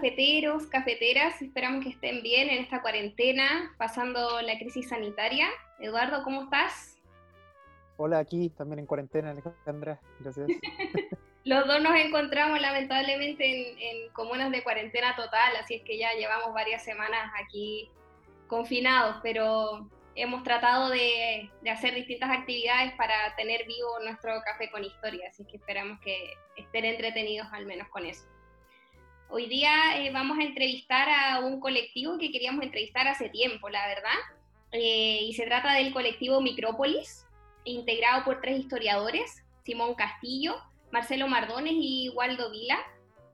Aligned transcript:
cafeteros, 0.00 0.66
cafeteras. 0.66 1.42
Esperamos 1.42 1.84
que 1.84 1.90
estén 1.90 2.22
bien 2.22 2.48
en 2.48 2.62
esta 2.62 2.80
cuarentena, 2.80 3.74
pasando 3.76 4.40
la 4.40 4.58
crisis 4.58 4.88
sanitaria. 4.88 5.46
Eduardo, 5.78 6.24
¿cómo 6.24 6.44
estás? 6.44 6.96
Hola, 7.98 8.18
aquí 8.20 8.48
también 8.48 8.78
en 8.78 8.86
cuarentena, 8.86 9.32
Alejandra. 9.32 10.00
Gracias. 10.20 10.48
Los 11.44 11.66
dos 11.66 11.82
nos 11.82 11.94
encontramos 12.00 12.58
lamentablemente 12.62 13.44
en, 13.44 13.78
en 13.78 14.12
comunas 14.12 14.50
de 14.50 14.62
cuarentena 14.62 15.14
total, 15.16 15.54
así 15.62 15.74
es 15.74 15.82
que 15.82 15.98
ya 15.98 16.14
llevamos 16.14 16.54
varias 16.54 16.82
semanas 16.82 17.30
aquí 17.44 17.90
confinados, 18.46 19.16
pero 19.22 19.86
hemos 20.14 20.42
tratado 20.44 20.88
de, 20.88 21.50
de 21.60 21.70
hacer 21.70 21.94
distintas 21.94 22.30
actividades 22.30 22.94
para 22.94 23.34
tener 23.36 23.66
vivo 23.66 24.00
nuestro 24.02 24.32
café 24.46 24.70
con 24.70 24.82
historia, 24.82 25.28
así 25.28 25.44
que 25.44 25.58
esperamos 25.58 26.00
que 26.00 26.34
estén 26.56 26.86
entretenidos 26.86 27.48
al 27.52 27.66
menos 27.66 27.88
con 27.88 28.06
eso. 28.06 28.26
Hoy 29.32 29.46
día 29.46 30.00
eh, 30.00 30.10
vamos 30.10 30.38
a 30.38 30.42
entrevistar 30.42 31.08
a 31.08 31.38
un 31.38 31.60
colectivo 31.60 32.18
que 32.18 32.32
queríamos 32.32 32.64
entrevistar 32.64 33.06
hace 33.06 33.28
tiempo, 33.28 33.68
la 33.68 33.86
verdad, 33.86 34.18
eh, 34.72 35.20
y 35.22 35.32
se 35.34 35.46
trata 35.46 35.74
del 35.74 35.92
colectivo 35.92 36.40
Micrópolis, 36.40 37.26
integrado 37.62 38.24
por 38.24 38.40
tres 38.40 38.58
historiadores, 38.58 39.44
Simón 39.64 39.94
Castillo, 39.94 40.56
Marcelo 40.90 41.28
Mardones 41.28 41.74
y 41.76 42.08
Waldo 42.08 42.50
Vila. 42.50 42.78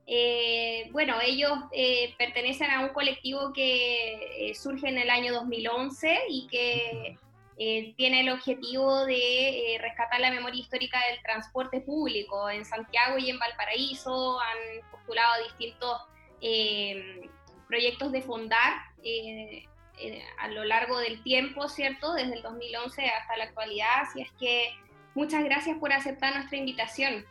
Eh, 0.07 0.91
bueno, 0.93 1.15
ellos 1.25 1.53
eh, 1.73 2.15
pertenecen 2.19 2.71
a 2.71 2.81
un 2.81 2.91
colectivo 2.91 3.55
que 3.55 4.51
eh, 4.51 4.55
surge 4.55 4.89
en 4.89 4.99
el 4.99 5.09
año 5.09 5.33
2011 5.33 6.19
y 6.29 6.47
que 6.47 7.19
eh, 7.59 7.95
tiene 7.97 8.21
el 8.21 8.29
objetivo 8.31 9.07
de 9.07 9.75
eh, 9.75 9.79
rescatar 9.81 10.21
la 10.21 10.31
memoria 10.31 10.61
histórica 10.61 10.99
del 11.11 11.23
transporte 11.23 11.81
público 11.81 12.51
en 12.51 12.65
Santiago 12.65 13.19
y 13.19 13.31
en 13.31 13.39
Valparaíso. 13.39 14.39
Han 14.41 14.91
postulado 14.91 15.43
distintos 15.45 16.03
eh, 16.41 17.31
proyectos 17.69 18.13
de 18.13 18.23
fondar 18.23 18.73
eh, 19.03 19.65
eh, 19.99 20.23
a 20.39 20.49
lo 20.49 20.65
largo 20.65 20.99
del 20.99 21.23
tiempo, 21.23 21.69
¿cierto? 21.69 22.13
Desde 22.15 22.35
el 22.35 22.43
2011 22.43 23.09
hasta 23.09 23.37
la 23.37 23.45
actualidad. 23.45 24.03
Así 24.03 24.21
es 24.23 24.31
que 24.33 24.69
muchas 25.15 25.45
gracias 25.45 25.79
por 25.79 25.93
aceptar 25.93 26.35
nuestra 26.35 26.59
invitación. 26.59 27.25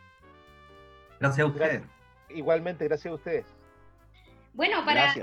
Gracias 1.20 1.45
a 1.45 1.50
ustedes. 1.50 1.84
Igualmente, 2.30 2.86
gracias 2.86 3.12
a 3.12 3.16
ustedes. 3.16 3.55
Bueno, 4.56 4.86
para, 4.86 5.14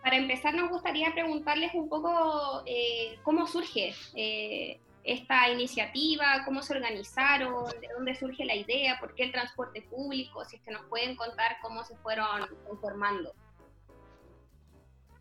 para 0.00 0.16
empezar 0.16 0.54
nos 0.54 0.70
gustaría 0.70 1.12
preguntarles 1.12 1.74
un 1.74 1.88
poco 1.88 2.62
eh, 2.66 3.18
cómo 3.24 3.48
surge 3.48 3.92
eh, 4.14 4.78
esta 5.02 5.50
iniciativa, 5.50 6.44
cómo 6.44 6.62
se 6.62 6.74
organizaron, 6.74 7.64
de 7.80 7.88
dónde 7.96 8.14
surge 8.14 8.44
la 8.44 8.54
idea, 8.54 8.96
por 9.00 9.14
qué 9.16 9.24
el 9.24 9.32
transporte 9.32 9.82
público, 9.82 10.44
si 10.44 10.56
es 10.56 10.62
que 10.62 10.70
nos 10.70 10.82
pueden 10.84 11.16
contar 11.16 11.56
cómo 11.62 11.82
se 11.84 11.96
fueron 11.96 12.26
conformando. 12.68 13.32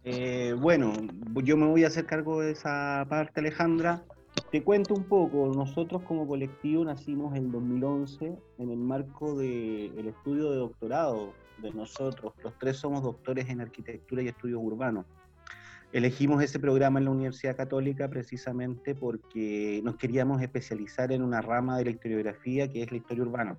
Eh, 0.03 0.53
bueno, 0.55 0.93
yo 1.43 1.57
me 1.57 1.65
voy 1.65 1.85
a 1.85 1.87
hacer 1.87 2.05
cargo 2.05 2.41
de 2.41 2.51
esa 2.51 3.03
parte, 3.09 3.39
Alejandra. 3.39 4.03
Te 4.51 4.63
cuento 4.63 4.93
un 4.93 5.05
poco, 5.05 5.47
nosotros 5.47 6.03
como 6.03 6.27
colectivo 6.27 6.85
nacimos 6.85 7.35
en 7.35 7.51
2011 7.51 8.37
en 8.59 8.69
el 8.69 8.77
marco 8.77 9.35
del 9.35 10.07
estudio 10.07 10.51
de 10.51 10.57
doctorado 10.57 11.33
de 11.61 11.71
nosotros. 11.71 12.33
Los 12.43 12.57
tres 12.57 12.77
somos 12.77 13.03
doctores 13.03 13.49
en 13.49 13.61
arquitectura 13.61 14.21
y 14.21 14.27
estudios 14.27 14.59
urbanos. 14.61 15.05
Elegimos 15.91 16.43
ese 16.43 16.59
programa 16.59 16.99
en 16.99 17.05
la 17.05 17.11
Universidad 17.11 17.55
Católica 17.55 18.07
precisamente 18.09 18.93
porque 18.93 19.81
nos 19.83 19.95
queríamos 19.95 20.41
especializar 20.41 21.11
en 21.11 21.23
una 21.23 21.41
rama 21.41 21.77
de 21.77 21.85
la 21.85 21.91
historiografía 21.91 22.71
que 22.71 22.83
es 22.83 22.91
la 22.91 22.97
historia 22.97 23.23
urbana. 23.23 23.57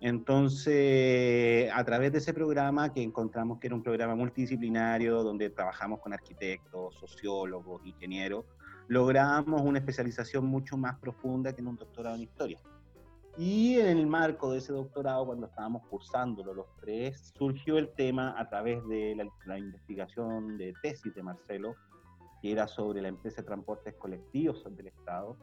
Entonces, 0.00 1.70
a 1.74 1.84
través 1.84 2.12
de 2.12 2.18
ese 2.18 2.34
programa, 2.34 2.92
que 2.92 3.02
encontramos 3.02 3.58
que 3.58 3.66
era 3.66 3.76
un 3.76 3.82
programa 3.82 4.14
multidisciplinario, 4.14 5.22
donde 5.22 5.50
trabajamos 5.50 6.00
con 6.00 6.12
arquitectos, 6.12 6.94
sociólogos, 6.94 7.84
ingenieros, 7.84 8.44
logramos 8.88 9.60
una 9.62 9.78
especialización 9.78 10.46
mucho 10.46 10.76
más 10.76 10.96
profunda 10.98 11.54
que 11.54 11.60
en 11.60 11.68
un 11.68 11.76
doctorado 11.76 12.16
en 12.16 12.22
historia. 12.22 12.58
Y 13.38 13.74
en 13.78 13.98
el 13.98 14.06
marco 14.06 14.50
de 14.50 14.58
ese 14.58 14.72
doctorado, 14.72 15.26
cuando 15.26 15.46
estábamos 15.46 15.82
cursándolo 15.88 16.54
los 16.54 16.66
tres, 16.80 17.32
surgió 17.36 17.76
el 17.76 17.90
tema 17.90 18.34
a 18.38 18.48
través 18.48 18.86
de 18.88 19.14
la, 19.14 19.28
la 19.44 19.58
investigación 19.58 20.56
de 20.56 20.72
tesis 20.82 21.14
de 21.14 21.22
Marcelo, 21.22 21.74
que 22.40 22.52
era 22.52 22.66
sobre 22.66 23.02
la 23.02 23.08
empresa 23.08 23.42
de 23.42 23.48
transportes 23.48 23.94
colectivos 23.94 24.64
del 24.74 24.86
Estado, 24.86 25.36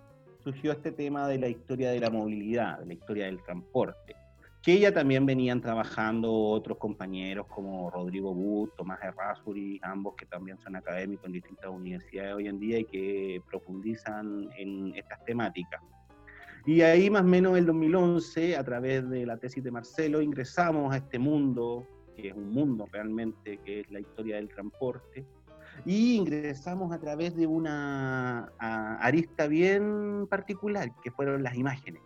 surgió 0.43 0.71
este 0.71 0.91
tema 0.91 1.27
de 1.27 1.37
la 1.37 1.47
historia 1.47 1.91
de 1.91 1.99
la 1.99 2.09
movilidad, 2.09 2.79
de 2.79 2.87
la 2.87 2.93
historia 2.93 3.25
del 3.25 3.41
transporte, 3.43 4.15
que 4.63 4.79
ya 4.79 4.93
también 4.93 5.25
venían 5.25 5.61
trabajando 5.61 6.33
otros 6.33 6.77
compañeros 6.77 7.47
como 7.47 7.89
Rodrigo 7.91 8.33
But, 8.33 8.75
Tomás 8.75 9.01
Errázuri, 9.03 9.79
ambos 9.83 10.15
que 10.15 10.25
también 10.25 10.57
son 10.59 10.75
académicos 10.75 11.25
en 11.25 11.33
distintas 11.33 11.69
universidades 11.69 12.33
hoy 12.33 12.47
en 12.47 12.59
día 12.59 12.79
y 12.79 12.85
que 12.85 13.41
profundizan 13.49 14.49
en 14.57 14.95
estas 14.95 15.23
temáticas. 15.25 15.81
Y 16.65 16.81
ahí 16.81 17.09
más 17.09 17.23
o 17.23 17.25
menos 17.25 17.51
en 17.51 17.57
el 17.57 17.65
2011, 17.65 18.55
a 18.55 18.63
través 18.63 19.09
de 19.09 19.25
la 19.25 19.37
tesis 19.37 19.63
de 19.63 19.71
Marcelo, 19.71 20.21
ingresamos 20.21 20.93
a 20.93 20.97
este 20.97 21.19
mundo, 21.19 21.85
que 22.15 22.29
es 22.29 22.33
un 22.33 22.51
mundo 22.51 22.87
realmente, 22.89 23.57
que 23.65 23.81
es 23.81 23.91
la 23.91 23.99
historia 23.99 24.37
del 24.37 24.47
transporte, 24.47 25.25
y 25.85 26.15
ingresamos 26.15 26.93
a 26.93 26.99
través 26.99 27.35
de 27.35 27.47
una 27.47 28.53
arista 28.59 29.47
bien 29.47 30.25
particular, 30.29 30.89
que 31.03 31.11
fueron 31.11 31.43
las 31.43 31.55
imágenes. 31.55 32.01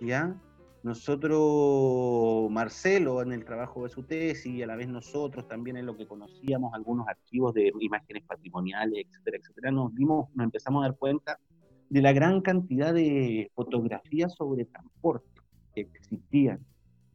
¿Ya? 0.00 0.40
Nosotros, 0.84 2.48
Marcelo, 2.48 3.20
en 3.20 3.32
el 3.32 3.44
trabajo 3.44 3.82
de 3.82 3.88
su 3.88 4.04
tesis, 4.04 4.46
y 4.46 4.62
a 4.62 4.68
la 4.68 4.76
vez 4.76 4.86
nosotros 4.86 5.48
también 5.48 5.76
en 5.76 5.86
lo 5.86 5.96
que 5.96 6.06
conocíamos 6.06 6.72
algunos 6.72 7.08
archivos 7.08 7.52
de 7.54 7.72
imágenes 7.80 8.22
patrimoniales, 8.22 9.06
etcétera, 9.08 9.38
etcétera, 9.38 9.70
nos 9.72 9.92
dimos, 9.92 10.28
nos 10.36 10.44
empezamos 10.44 10.84
a 10.84 10.88
dar 10.88 10.96
cuenta 10.96 11.40
de 11.88 12.02
la 12.02 12.12
gran 12.12 12.40
cantidad 12.40 12.92
de 12.92 13.50
fotografías 13.54 14.34
sobre 14.34 14.64
transporte 14.64 15.28
que 15.74 15.82
existían 15.82 16.60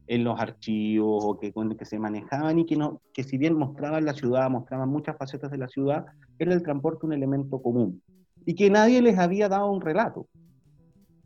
en 0.06 0.24
los 0.24 0.38
archivos 0.38 1.24
o 1.24 1.38
que, 1.38 1.52
que 1.52 1.84
se 1.84 1.98
manejaban 1.98 2.58
y 2.58 2.66
que, 2.66 2.76
no, 2.76 3.00
que 3.14 3.22
si 3.22 3.38
bien 3.38 3.56
mostraban 3.56 4.04
la 4.04 4.14
ciudad, 4.14 4.50
mostraban 4.50 4.88
muchas 4.88 5.16
facetas 5.16 5.50
de 5.50 5.58
la 5.58 5.68
ciudad, 5.68 6.06
era 6.38 6.52
el 6.52 6.62
transporte 6.62 7.06
un 7.06 7.12
elemento 7.12 7.62
común 7.62 8.02
y 8.44 8.54
que 8.54 8.70
nadie 8.70 9.00
les 9.02 9.18
había 9.18 9.48
dado 9.48 9.70
un 9.70 9.80
relato. 9.80 10.26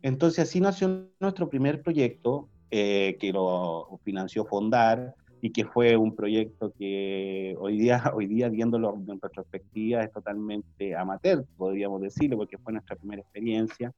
Entonces 0.01 0.47
así 0.47 0.61
nació 0.61 1.09
nuestro 1.19 1.49
primer 1.49 1.81
proyecto, 1.81 2.49
eh, 2.69 3.17
que 3.19 3.31
lo 3.31 3.99
financió 4.03 4.45
Fondar 4.45 5.15
y 5.41 5.51
que 5.51 5.65
fue 5.65 5.95
un 5.95 6.15
proyecto 6.15 6.73
que 6.77 7.55
hoy 7.59 7.77
día, 7.77 8.01
hoy 8.15 8.27
día 8.27 8.49
viéndolo 8.49 8.97
en 9.07 9.19
retrospectiva 9.21 10.03
es 10.03 10.11
totalmente 10.11 10.95
amateur, 10.95 11.45
podríamos 11.57 12.01
decirlo, 12.01 12.37
porque 12.37 12.57
fue 12.57 12.73
nuestra 12.73 12.95
primera 12.95 13.21
experiencia, 13.21 13.93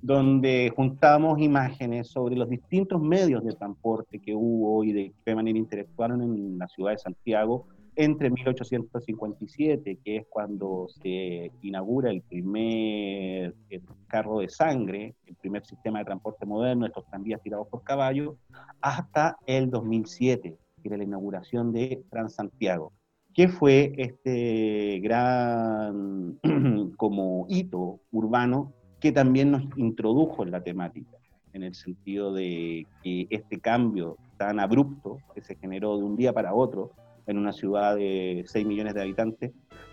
donde 0.00 0.72
juntamos 0.74 1.40
imágenes 1.40 2.08
sobre 2.08 2.34
los 2.34 2.48
distintos 2.48 3.00
medios 3.00 3.44
de 3.44 3.52
transporte 3.52 4.18
que 4.18 4.34
hubo 4.34 4.82
y 4.82 4.92
de 4.92 5.12
qué 5.24 5.34
manera 5.34 5.56
interactuaron 5.56 6.22
en 6.22 6.58
la 6.58 6.66
ciudad 6.68 6.90
de 6.90 6.98
Santiago 6.98 7.66
entre 7.94 8.30
1857, 8.30 9.98
que 10.02 10.16
es 10.16 10.26
cuando 10.28 10.88
se 10.88 11.50
inaugura 11.62 12.10
el 12.10 12.22
primer 12.22 13.54
eh, 13.68 13.80
carro 14.06 14.40
de 14.40 14.48
sangre, 14.48 15.14
el 15.26 15.34
primer 15.36 15.64
sistema 15.66 15.98
de 15.98 16.06
transporte 16.06 16.46
moderno, 16.46 16.86
estos 16.86 17.06
tranvías 17.06 17.42
tirados 17.42 17.68
por 17.68 17.82
caballos, 17.82 18.36
hasta 18.80 19.36
el 19.46 19.70
2007, 19.70 20.56
que 20.82 20.88
era 20.88 20.98
la 20.98 21.04
inauguración 21.04 21.72
de 21.72 22.02
Transantiago, 22.10 22.92
que 23.34 23.48
fue 23.48 23.92
este 23.96 25.00
gran 25.00 26.38
como 26.96 27.46
hito 27.48 28.00
urbano 28.10 28.72
que 29.00 29.12
también 29.12 29.50
nos 29.50 29.64
introdujo 29.76 30.42
en 30.42 30.50
la 30.50 30.62
temática, 30.62 31.16
en 31.52 31.62
el 31.62 31.74
sentido 31.74 32.32
de 32.32 32.86
que 33.02 33.26
este 33.30 33.58
cambio 33.58 34.16
tan 34.36 34.60
abrupto 34.60 35.18
que 35.34 35.40
se 35.40 35.56
generó 35.56 35.96
de 35.98 36.04
un 36.04 36.16
día 36.16 36.32
para 36.32 36.54
otro 36.54 36.92
en 37.26 37.38
una 37.38 37.52
ciudad 37.52 37.96
de 37.96 38.44
6 38.46 38.66
millones 38.66 38.94
de 38.94 39.02
habitantes, 39.02 39.52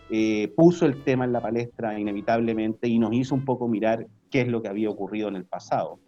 eh, 0.09 0.51
puso 0.55 0.85
el 0.85 1.03
tema 1.03 1.25
en 1.25 1.33
la 1.33 1.41
palestra 1.41 1.99
inevitablemente 1.99 2.87
y 2.87 2.97
nos 2.97 3.13
hizo 3.13 3.35
un 3.35 3.45
poco 3.45 3.67
mirar 3.67 4.07
qué 4.31 4.41
es 4.41 4.47
lo 4.47 4.61
que 4.61 4.67
había 4.67 4.89
ocurrido 4.89 5.27
en 5.27 5.35
el 5.35 5.45
pasado. 5.45 5.99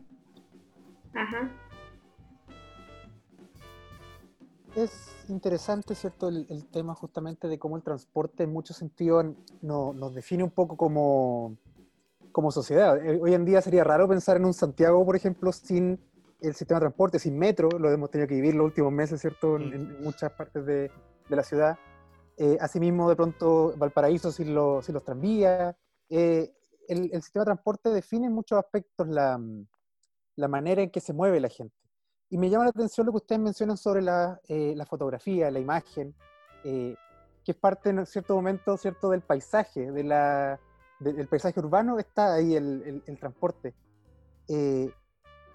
Ajá. 1.13 1.51
Es 4.75 5.25
interesante, 5.27 5.95
¿cierto? 5.95 6.29
El, 6.29 6.45
el 6.49 6.65
tema 6.67 6.95
justamente 6.95 7.47
de 7.47 7.59
cómo 7.59 7.75
el 7.75 7.83
transporte 7.83 8.43
en 8.43 8.53
muchos 8.53 8.77
sentidos 8.77 9.25
no- 9.61 9.93
nos 9.93 10.15
define 10.15 10.43
un 10.43 10.51
poco 10.51 10.77
como, 10.77 11.57
como 12.31 12.51
sociedad. 12.51 12.97
Eh, 13.05 13.19
Hoy 13.21 13.33
en 13.33 13.43
día 13.45 13.61
sería 13.61 13.83
raro 13.83 14.07
pensar 14.07 14.37
en 14.37 14.45
un 14.45 14.53
Santiago, 14.53 15.05
por 15.05 15.15
ejemplo, 15.15 15.51
sin 15.51 15.99
el 16.39 16.55
sistema 16.55 16.79
de 16.79 16.85
transporte, 16.85 17.19
sin 17.19 17.37
metro, 17.37 17.69
lo 17.69 17.91
hemos 17.91 18.09
tenido 18.09 18.27
que 18.27 18.35
vivir 18.35 18.55
los 18.55 18.65
últimos 18.65 18.91
meses, 18.91 19.19
¿cierto? 19.21 19.57
En, 19.57 19.73
en 19.73 20.01
muchas 20.03 20.31
partes 20.31 20.65
de, 20.65 20.89
de 21.29 21.35
la 21.35 21.43
ciudad. 21.43 21.77
Eh, 22.37 22.57
asimismo, 22.61 23.09
de 23.09 23.15
pronto, 23.15 23.73
Valparaíso 23.77 24.31
sin, 24.31 24.55
los- 24.55 24.85
sin 24.85 24.93
los 24.93 25.03
tranvías. 25.03 25.75
Eh, 26.09 26.51
el, 26.87 27.09
el 27.13 27.21
sistema 27.21 27.43
de 27.43 27.49
transporte 27.49 27.89
define 27.89 28.27
en 28.27 28.33
muchos 28.33 28.57
aspectos 28.57 29.07
la, 29.09 29.39
la 30.37 30.47
manera 30.47 30.81
en 30.81 30.89
que 30.89 31.01
se 31.01 31.13
mueve 31.13 31.39
la 31.41 31.49
gente. 31.49 31.75
Y 32.31 32.37
me 32.37 32.49
llama 32.49 32.63
la 32.63 32.69
atención 32.69 33.05
lo 33.05 33.11
que 33.11 33.17
ustedes 33.17 33.41
mencionan 33.41 33.75
sobre 33.77 34.01
la, 34.01 34.39
eh, 34.47 34.73
la 34.75 34.85
fotografía, 34.85 35.51
la 35.51 35.59
imagen, 35.59 36.15
eh, 36.63 36.95
que 37.43 37.51
es 37.51 37.57
parte 37.57 37.89
en 37.89 38.05
cierto 38.05 38.33
momento 38.35 38.77
cierto 38.77 39.09
del 39.09 39.21
paisaje, 39.21 39.91
de 39.91 40.03
la, 40.05 40.57
de- 40.99 41.11
del 41.13 41.27
paisaje 41.27 41.59
urbano, 41.59 41.99
está 41.99 42.33
ahí 42.35 42.55
el, 42.55 42.81
el- 42.85 43.03
el 43.05 43.19
transporte. 43.19 43.73
Eh, 44.47 44.89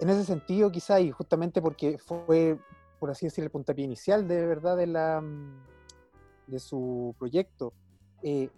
en 0.01 0.09
ese 0.11 0.25
sentido, 0.25 0.71
quizá, 0.71 1.01
y 1.01 1.11
justamente 1.11 1.63
porque 1.63 1.97
fue, 1.99 2.59
por 3.01 3.11
así 3.11 3.25
decir, 3.25 3.43
el 3.43 3.51
puntapié 3.51 3.87
inicial 3.87 4.29
de 4.29 4.45
verdad 4.47 4.77
de, 4.77 4.87
la, 4.87 5.23
de 6.47 6.59
su 6.59 7.15
proyecto, 7.19 7.73
eh, 8.23 8.51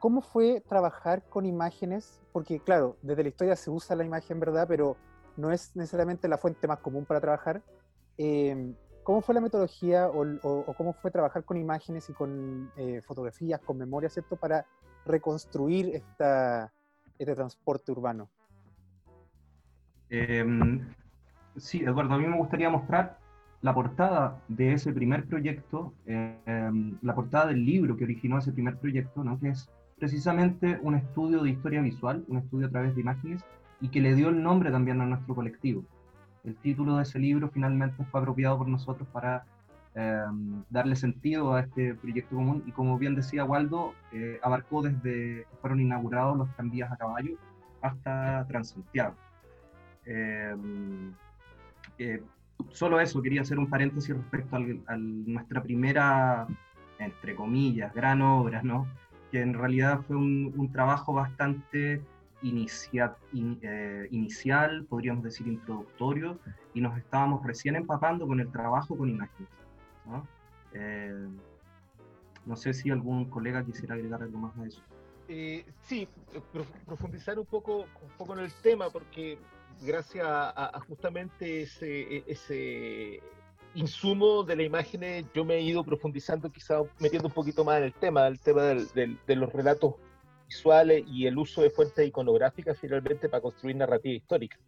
¿cómo 0.00 0.20
fue 0.20 0.60
trabajar 0.62 1.22
con 1.28 1.46
imágenes? 1.46 2.18
Porque, 2.32 2.58
claro, 2.58 2.96
desde 3.02 3.22
la 3.22 3.28
historia 3.28 3.54
se 3.54 3.70
usa 3.70 3.94
la 3.94 4.04
imagen, 4.04 4.40
¿verdad? 4.40 4.66
Pero 4.66 4.96
no 5.36 5.50
es 5.50 5.74
necesariamente 5.74 6.28
la 6.28 6.38
fuente 6.38 6.66
más 6.66 6.78
común 6.78 7.04
para 7.04 7.20
trabajar. 7.20 7.62
Eh, 8.18 8.74
¿Cómo 9.02 9.20
fue 9.20 9.34
la 9.34 9.40
metodología 9.40 10.08
o, 10.08 10.74
cómo 10.76 10.92
fue 10.92 11.10
trabajar 11.10 11.44
con 11.44 11.56
imágenes 11.56 12.08
y 12.08 12.12
con 12.12 12.70
eh, 12.76 13.00
fotografías, 13.02 13.60
con 13.60 13.76
memoria, 13.76 14.08
¿cierto? 14.08 14.36
Para 14.36 14.64
reconstruir 15.04 15.96
esta, 15.96 16.72
este 17.18 17.34
transporte 17.34 17.90
urbano. 17.90 18.28
Em, 20.08 20.86
sí, 21.56 21.82
Eduardo, 21.82 22.14
a 22.14 22.18
mí 22.18 22.26
me 22.26 22.36
gustaría 22.36 22.70
mostrar 22.70 23.18
la 23.62 23.74
portada 23.74 24.40
de 24.48 24.74
ese 24.74 24.92
primer 24.92 25.24
proyecto, 25.26 25.94
em, 26.06 26.98
la 27.00 27.14
portada 27.14 27.46
del 27.46 27.64
libro 27.64 27.96
que 27.96 28.04
originó 28.04 28.38
ese 28.38 28.52
primer 28.52 28.76
proyecto, 28.76 29.24
¿no? 29.24 29.38
que 29.40 29.50
es 29.50 29.70
precisamente 29.98 30.78
un 30.82 30.96
estudio 30.96 31.42
de 31.42 31.50
historia 31.50 31.80
visual, 31.80 32.24
un 32.28 32.38
estudio 32.38 32.66
a 32.66 32.70
través 32.70 32.94
de 32.94 33.00
imágenes, 33.00 33.44
y 33.82 33.88
que 33.88 34.00
le 34.00 34.14
dio 34.14 34.28
el 34.28 34.42
nombre 34.42 34.70
también 34.70 35.00
a 35.00 35.06
nuestro 35.06 35.34
colectivo. 35.34 35.84
El 36.44 36.56
título 36.56 36.96
de 36.96 37.02
ese 37.02 37.18
libro 37.18 37.50
finalmente 37.50 38.04
fue 38.04 38.20
apropiado 38.20 38.56
por 38.56 38.68
nosotros 38.68 39.06
para 39.12 39.44
em, 39.94 40.62
darle 40.70 40.96
sentido 40.96 41.54
a 41.54 41.60
este 41.60 41.94
proyecto 41.96 42.36
común, 42.36 42.62
y 42.64 42.70
como 42.72 42.96
bien 42.96 43.14
decía 43.14 43.44
Waldo, 43.44 43.92
eh, 44.12 44.38
abarcó 44.42 44.82
desde 44.82 45.44
que 45.50 45.56
fueron 45.60 45.80
inaugurados 45.80 46.38
los 46.38 46.48
tranvías 46.54 46.90
a 46.92 46.96
caballo 46.96 47.36
hasta 47.82 48.46
Transantiago. 48.46 49.16
Eh, 50.06 50.56
eh, 51.98 52.22
solo 52.70 53.00
eso, 53.00 53.20
quería 53.20 53.42
hacer 53.42 53.58
un 53.58 53.68
paréntesis 53.68 54.16
respecto 54.16 54.56
a 54.56 54.96
nuestra 54.96 55.62
primera, 55.62 56.46
entre 56.98 57.34
comillas, 57.34 57.92
gran 57.92 58.22
obra, 58.22 58.62
¿no? 58.62 58.86
que 59.32 59.40
en 59.40 59.54
realidad 59.54 60.02
fue 60.06 60.16
un, 60.16 60.52
un 60.56 60.70
trabajo 60.70 61.14
bastante 61.14 62.02
inicia- 62.42 63.16
in- 63.32 63.58
eh, 63.62 64.08
inicial, 64.10 64.84
podríamos 64.88 65.22
decir 65.24 65.46
introductorio, 65.46 66.38
y 66.74 66.80
nos 66.80 66.96
estábamos 66.98 67.44
recién 67.46 67.76
empapando 67.76 68.26
con 68.26 68.40
el 68.40 68.50
trabajo 68.50 68.96
con 68.96 69.08
imágenes. 69.08 69.48
¿no? 70.06 70.26
Eh, 70.74 71.28
no 72.44 72.56
sé 72.56 72.74
si 72.74 72.90
algún 72.90 73.26
colega 73.26 73.64
quisiera 73.64 73.94
agregar 73.94 74.22
algo 74.22 74.38
más 74.38 74.56
a 74.58 74.66
eso. 74.66 74.80
Eh, 75.28 75.64
sí, 75.82 76.08
prof- 76.52 76.66
profundizar 76.84 77.38
un 77.38 77.46
poco, 77.46 77.78
un 77.80 78.10
poco 78.18 78.34
en 78.34 78.40
el 78.40 78.52
tema, 78.52 78.90
porque 78.90 79.38
gracias 79.80 80.26
a, 80.26 80.50
a- 80.76 80.80
justamente 80.80 81.62
ese, 81.62 82.24
ese 82.26 83.20
insumo 83.74 84.42
de 84.42 84.56
la 84.56 84.62
imagen, 84.64 85.26
yo 85.32 85.44
me 85.44 85.54
he 85.54 85.62
ido 85.62 85.82
profundizando, 85.84 86.50
quizá 86.50 86.80
metiendo 87.00 87.28
un 87.28 87.34
poquito 87.34 87.64
más 87.64 87.78
en 87.78 87.84
el 87.84 87.94
tema, 87.94 88.26
el 88.26 88.38
tema 88.40 88.62
del- 88.62 88.88
del- 88.88 89.18
de 89.26 89.36
los 89.36 89.52
relatos 89.52 89.94
visuales 90.52 91.04
y 91.06 91.26
el 91.26 91.38
uso 91.38 91.62
de 91.62 91.70
fuentes 91.70 92.06
iconográficas 92.06 92.78
finalmente 92.78 93.28
para 93.28 93.40
construir 93.40 93.76
narrativa 93.76 94.14
histórica. 94.14 94.58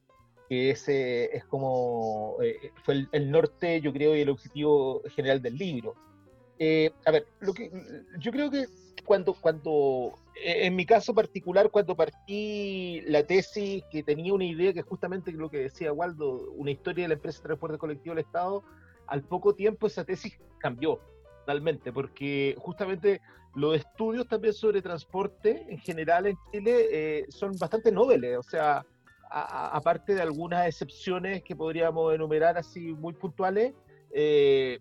Que 0.49 0.71
ese 0.71 1.37
es 1.37 1.45
como 1.45 2.37
eh, 2.43 2.71
fue 2.83 2.95
el, 2.95 3.09
el 3.13 3.31
norte, 3.31 3.81
yo 3.81 3.93
creo, 3.93 4.15
y 4.17 4.21
el 4.21 4.29
objetivo 4.31 5.03
general 5.15 5.41
del 5.41 5.57
libro. 5.57 5.95
Eh, 6.59 6.91
a 7.05 7.11
ver, 7.11 7.27
lo 7.41 7.53
que, 7.53 7.71
yo 8.19 8.31
creo 8.31 8.51
que 8.51 8.67
cuando, 9.05 9.35
cuando, 9.35 10.19
eh, 10.43 10.67
en 10.67 10.77
mi 10.77 10.87
caso 10.87 11.15
particular, 11.15 11.71
cuando 11.71 11.97
partí 11.97 13.03
la 13.07 13.27
tesis, 13.27 13.83
que 13.91 14.03
tenía 14.03 14.33
una 14.33 14.45
idea 14.45 14.73
que 14.73 14.83
justamente 14.83 15.33
lo 15.33 15.51
que 15.51 15.59
decía 15.59 15.93
Waldo, 15.93 16.53
una 16.53 16.71
historia 16.71 17.05
de 17.05 17.09
la 17.09 17.15
empresa 17.15 17.39
de 17.39 17.45
transporte 17.45 17.79
colectivo 17.79 18.15
del 18.15 18.25
Estado, 18.25 18.63
al 19.07 19.23
poco 19.23 19.55
tiempo 19.55 19.87
esa 19.87 20.05
tesis 20.05 20.39
cambió 20.59 21.01
totalmente, 21.41 21.93
porque 21.93 22.55
justamente 22.59 23.21
los 23.55 23.77
estudios 23.77 24.27
también 24.27 24.53
sobre 24.53 24.83
transporte 24.83 25.67
en 25.69 25.79
general 25.79 26.27
en 26.27 26.37
Chile 26.51 26.89
eh, 26.91 27.27
son 27.29 27.57
bastante 27.59 27.93
noveles, 27.93 28.39
o 28.39 28.43
sea, 28.43 28.85
aparte 29.31 30.15
de 30.15 30.23
algunas 30.23 30.67
excepciones 30.67 31.43
que 31.43 31.57
podríamos 31.57 32.15
enumerar 32.15 32.57
así 32.57 32.93
muy 32.95 33.15
puntuales, 33.15 33.75
eh, 34.13 34.79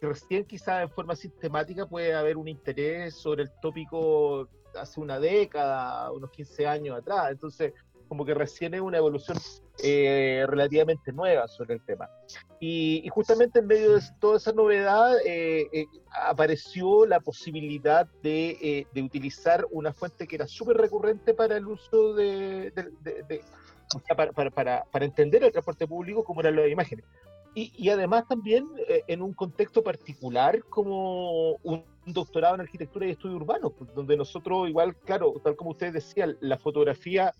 recién 0.00 0.44
quizás 0.44 0.82
en 0.82 0.90
forma 0.90 1.16
sistemática 1.16 1.86
puede 1.86 2.14
haber 2.14 2.36
un 2.36 2.48
interés 2.48 3.14
sobre 3.14 3.44
el 3.44 3.50
tópico 3.60 4.48
hace 4.78 5.00
una 5.00 5.18
década, 5.18 6.12
unos 6.12 6.30
15 6.30 6.66
años 6.66 6.98
atrás. 6.98 7.30
Entonces, 7.30 7.72
como 8.08 8.24
que 8.24 8.34
recién 8.34 8.74
es 8.74 8.80
una 8.80 8.98
evolución 8.98 9.36
eh, 9.82 10.44
relativamente 10.48 11.12
nueva 11.12 11.48
sobre 11.48 11.74
el 11.74 11.84
tema. 11.84 12.08
Y, 12.60 13.02
y 13.04 13.08
justamente 13.08 13.58
en 13.58 13.66
medio 13.66 13.94
de 13.94 14.00
toda 14.20 14.36
esa 14.38 14.52
novedad 14.52 15.16
eh, 15.26 15.66
eh, 15.72 15.86
apareció 16.22 17.04
la 17.06 17.20
posibilidad 17.20 18.06
de, 18.22 18.50
eh, 18.62 18.86
de 18.92 19.02
utilizar 19.02 19.66
una 19.70 19.92
fuente 19.92 20.26
que 20.26 20.36
era 20.36 20.46
súper 20.46 20.76
recurrente 20.76 21.34
para 21.34 21.56
el 21.56 21.66
uso 21.66 22.14
de, 22.14 22.70
de- 22.72 23.22
de- 23.24 23.40
para, 24.08 24.32
para- 24.32 24.50
para- 24.50 24.84
para 24.90 25.04
entender 25.04 25.44
el 25.44 25.52
transporte 25.52 25.86
público 25.86 26.24
como 26.24 26.40
eran 26.40 26.56
las 26.56 26.68
imágenes. 26.70 27.04
Y, 27.54 27.72
y 27.76 27.88
además 27.88 28.26
también 28.28 28.68
eh, 28.88 29.02
en 29.08 29.22
un 29.22 29.32
contexto 29.32 29.82
particular 29.82 30.62
como 30.64 31.52
un 31.62 31.84
doctorado 32.04 32.54
en 32.54 32.60
arquitectura 32.60 33.06
y 33.06 33.10
estudio 33.12 33.36
urbano, 33.36 33.72
donde 33.94 34.14
nosotros 34.16 34.68
igual, 34.68 34.94
claro, 34.96 35.32
tal 35.42 35.56
como 35.56 35.70
ustedes 35.70 35.94
decían, 35.94 36.36
la 36.40 36.58
fotografía, 36.58 37.32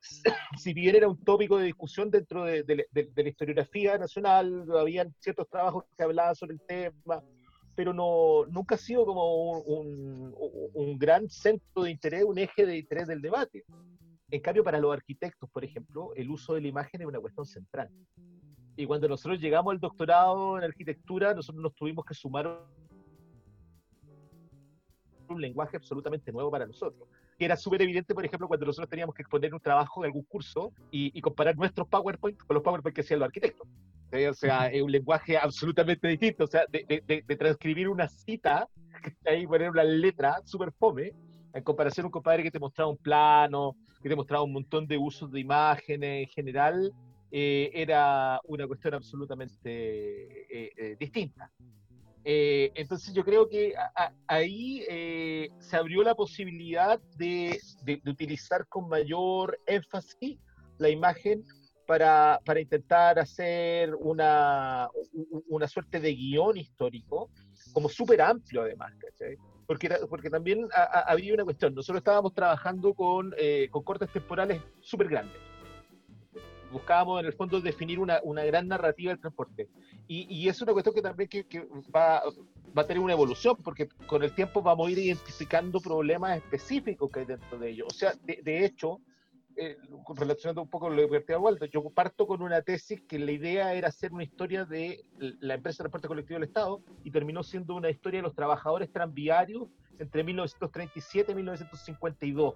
si 0.58 0.72
bien 0.74 0.96
era 0.96 1.08
un 1.08 1.22
tópico 1.24 1.58
de 1.58 1.66
discusión 1.66 2.10
dentro 2.10 2.44
de, 2.44 2.86
la 2.92 3.28
historiografía 3.28 3.98
nacional, 3.98 4.66
habían 4.76 5.12
ciertos 5.20 5.48
trabajos 5.48 5.84
que 5.96 6.02
hablaban 6.02 6.34
sobre 6.34 6.54
el 6.54 6.60
tema, 6.60 7.22
pero 7.74 7.92
no, 7.92 8.46
nunca 8.46 8.76
ha 8.76 8.78
sido 8.78 9.04
como 9.04 9.60
un- 9.60 10.34
un 10.74 10.98
gran 10.98 11.28
centro 11.28 11.82
de 11.82 11.90
interés, 11.90 12.24
un 12.24 12.38
eje 12.38 12.64
de 12.66 12.78
interés 12.78 13.06
del 13.06 13.20
debate. 13.20 13.64
En 14.30 14.40
cambio, 14.40 14.64
para 14.64 14.80
los 14.80 14.92
arquitectos, 14.92 15.48
por 15.50 15.64
ejemplo, 15.64 16.12
el 16.16 16.30
uso 16.30 16.54
de 16.54 16.60
la 16.60 16.68
imagen 16.68 17.00
es 17.00 17.06
una 17.06 17.20
cuestión 17.20 17.46
central. 17.46 17.88
Y 18.76 18.86
cuando 18.86 19.08
nosotros 19.08 19.40
llegamos 19.40 19.72
al 19.72 19.80
doctorado 19.80 20.58
en 20.58 20.64
arquitectura, 20.64 21.32
nosotros 21.32 21.62
nos 21.62 21.74
tuvimos 21.74 22.04
que 22.04 22.14
sumar 22.14 22.62
un 25.28 25.40
lenguaje 25.40 25.76
absolutamente 25.76 26.32
nuevo 26.32 26.50
para 26.50 26.66
nosotros. 26.66 27.08
Que 27.38 27.44
era 27.44 27.56
súper 27.56 27.82
evidente, 27.82 28.14
por 28.14 28.24
ejemplo, 28.24 28.48
cuando 28.48 28.66
nosotros 28.66 28.88
teníamos 28.88 29.14
que 29.14 29.22
exponer 29.22 29.52
un 29.52 29.60
trabajo 29.60 30.00
de 30.02 30.06
algún 30.08 30.22
curso 30.24 30.72
y, 30.90 31.10
y 31.16 31.20
comparar 31.20 31.56
nuestros 31.56 31.86
PowerPoint 31.88 32.38
con 32.38 32.54
los 32.54 32.62
PowerPoint 32.62 32.94
que 32.94 33.02
hacían 33.02 33.20
los 33.20 33.26
arquitectos. 33.26 33.66
¿sí? 34.12 34.24
O 34.24 34.34
sea, 34.34 34.68
es 34.68 34.82
un 34.82 34.90
lenguaje 34.92 35.36
absolutamente 35.36 36.08
distinto. 36.08 36.44
O 36.44 36.46
sea, 36.46 36.64
de, 36.70 36.84
de- 36.88 37.02
de- 37.06 37.24
de 37.26 37.36
transcribir 37.36 37.88
una 37.88 38.08
cita, 38.08 38.68
ahí 39.26 39.46
poner 39.46 39.70
una 39.70 39.84
letra 39.84 40.36
súper 40.44 40.72
fome, 40.72 41.12
en 41.52 41.62
comparación 41.62 42.04
a 42.04 42.08
un 42.08 42.12
compadre 42.12 42.42
que 42.42 42.50
te 42.50 42.58
mostraba 42.58 42.90
un 42.90 42.96
plano, 42.98 43.76
que 44.02 44.08
te 44.08 44.16
mostraba 44.16 44.42
un 44.44 44.52
montón 44.52 44.86
de 44.86 44.96
usos 44.98 45.30
de 45.30 45.40
imágenes 45.40 46.26
en 46.26 46.28
general, 46.28 46.92
eh, 47.30 47.70
era 47.74 48.40
una 48.44 48.66
cuestión 48.66 48.94
absolutamente 48.94 49.68
eh, 50.50 50.72
eh, 50.76 50.96
distinta. 50.98 51.50
Eh, 52.28 52.72
entonces 52.74 53.14
yo 53.14 53.24
creo 53.24 53.48
que 53.48 53.74
a- 53.76 53.92
a- 53.94 54.12
ahí 54.26 54.84
eh, 54.88 55.48
se 55.60 55.76
abrió 55.76 56.02
la 56.02 56.16
posibilidad 56.16 56.98
de, 57.16 57.60
de- 57.84 58.00
de 58.02 58.10
utilizar 58.10 58.66
con 58.66 58.88
mayor 58.88 59.56
énfasis 59.64 60.36
la 60.78 60.88
imagen 60.88 61.44
para, 61.86 62.40
para 62.44 62.58
intentar 62.60 63.16
hacer 63.20 63.94
una, 63.94 64.88
una 65.48 65.68
suerte 65.68 66.00
de 66.00 66.12
guion 66.16 66.56
histórico, 66.56 67.30
como 67.72 67.88
súper 67.88 68.20
amplio 68.20 68.62
además, 68.62 68.92
¿cachai? 68.98 69.36
Porque, 69.64 69.88
porque 70.10 70.28
también 70.28 70.66
ha- 70.74 71.04
había 71.08 71.32
una 71.32 71.44
cuestión, 71.44 71.74
nosotros 71.76 71.98
estábamos 72.00 72.34
trabajando 72.34 72.92
con, 72.92 73.32
eh, 73.38 73.68
con 73.70 73.84
cortes 73.84 74.10
temporales 74.12 74.60
súper 74.80 75.08
grandes. 75.08 75.40
Buscábamos 76.72 77.20
en 77.20 77.26
el 77.26 77.32
fondo 77.32 77.60
definir 77.60 77.98
una, 77.98 78.20
una 78.22 78.44
gran 78.44 78.68
narrativa 78.68 79.10
del 79.10 79.20
transporte. 79.20 79.68
Y, 80.08 80.26
y, 80.28 80.48
es 80.48 80.60
una 80.62 80.72
cuestión 80.72 80.94
que 80.94 81.02
también 81.02 81.28
que, 81.28 81.44
que 81.44 81.66
va, 81.94 82.22
va, 82.76 82.82
a 82.82 82.86
tener 82.86 83.02
una 83.02 83.12
evolución, 83.12 83.56
porque 83.62 83.88
con 84.06 84.22
el 84.22 84.32
tiempo 84.32 84.62
vamos 84.62 84.88
a 84.88 84.90
ir 84.90 84.98
identificando 84.98 85.80
problemas 85.80 86.36
específicos 86.36 87.10
que 87.10 87.20
hay 87.20 87.26
dentro 87.26 87.58
de 87.58 87.70
ello. 87.70 87.86
O 87.88 87.92
sea, 87.92 88.12
de, 88.24 88.40
de 88.42 88.64
hecho, 88.64 89.00
eh, 89.58 89.78
relacionando 90.14 90.60
un 90.60 90.68
poco 90.68 90.90
lo 90.90 91.08
que 91.08 91.34
Walter, 91.34 91.70
yo 91.70 91.82
parto 91.88 92.26
con 92.26 92.42
una 92.42 92.60
tesis 92.60 93.00
que 93.08 93.18
la 93.18 93.32
idea 93.32 93.72
era 93.72 93.88
hacer 93.88 94.12
una 94.12 94.22
historia 94.22 94.66
de 94.66 95.02
la 95.18 95.54
empresa 95.54 95.78
de 95.78 95.84
transporte 95.84 96.08
colectivo 96.08 96.38
del 96.38 96.48
Estado 96.48 96.82
y 97.04 97.10
terminó 97.10 97.42
siendo 97.42 97.74
una 97.74 97.88
historia 97.88 98.18
de 98.18 98.24
los 98.24 98.34
trabajadores 98.34 98.92
tranviarios 98.92 99.68
entre 99.98 100.24
1937 100.24 101.32
y 101.32 101.34
1952. 101.34 102.54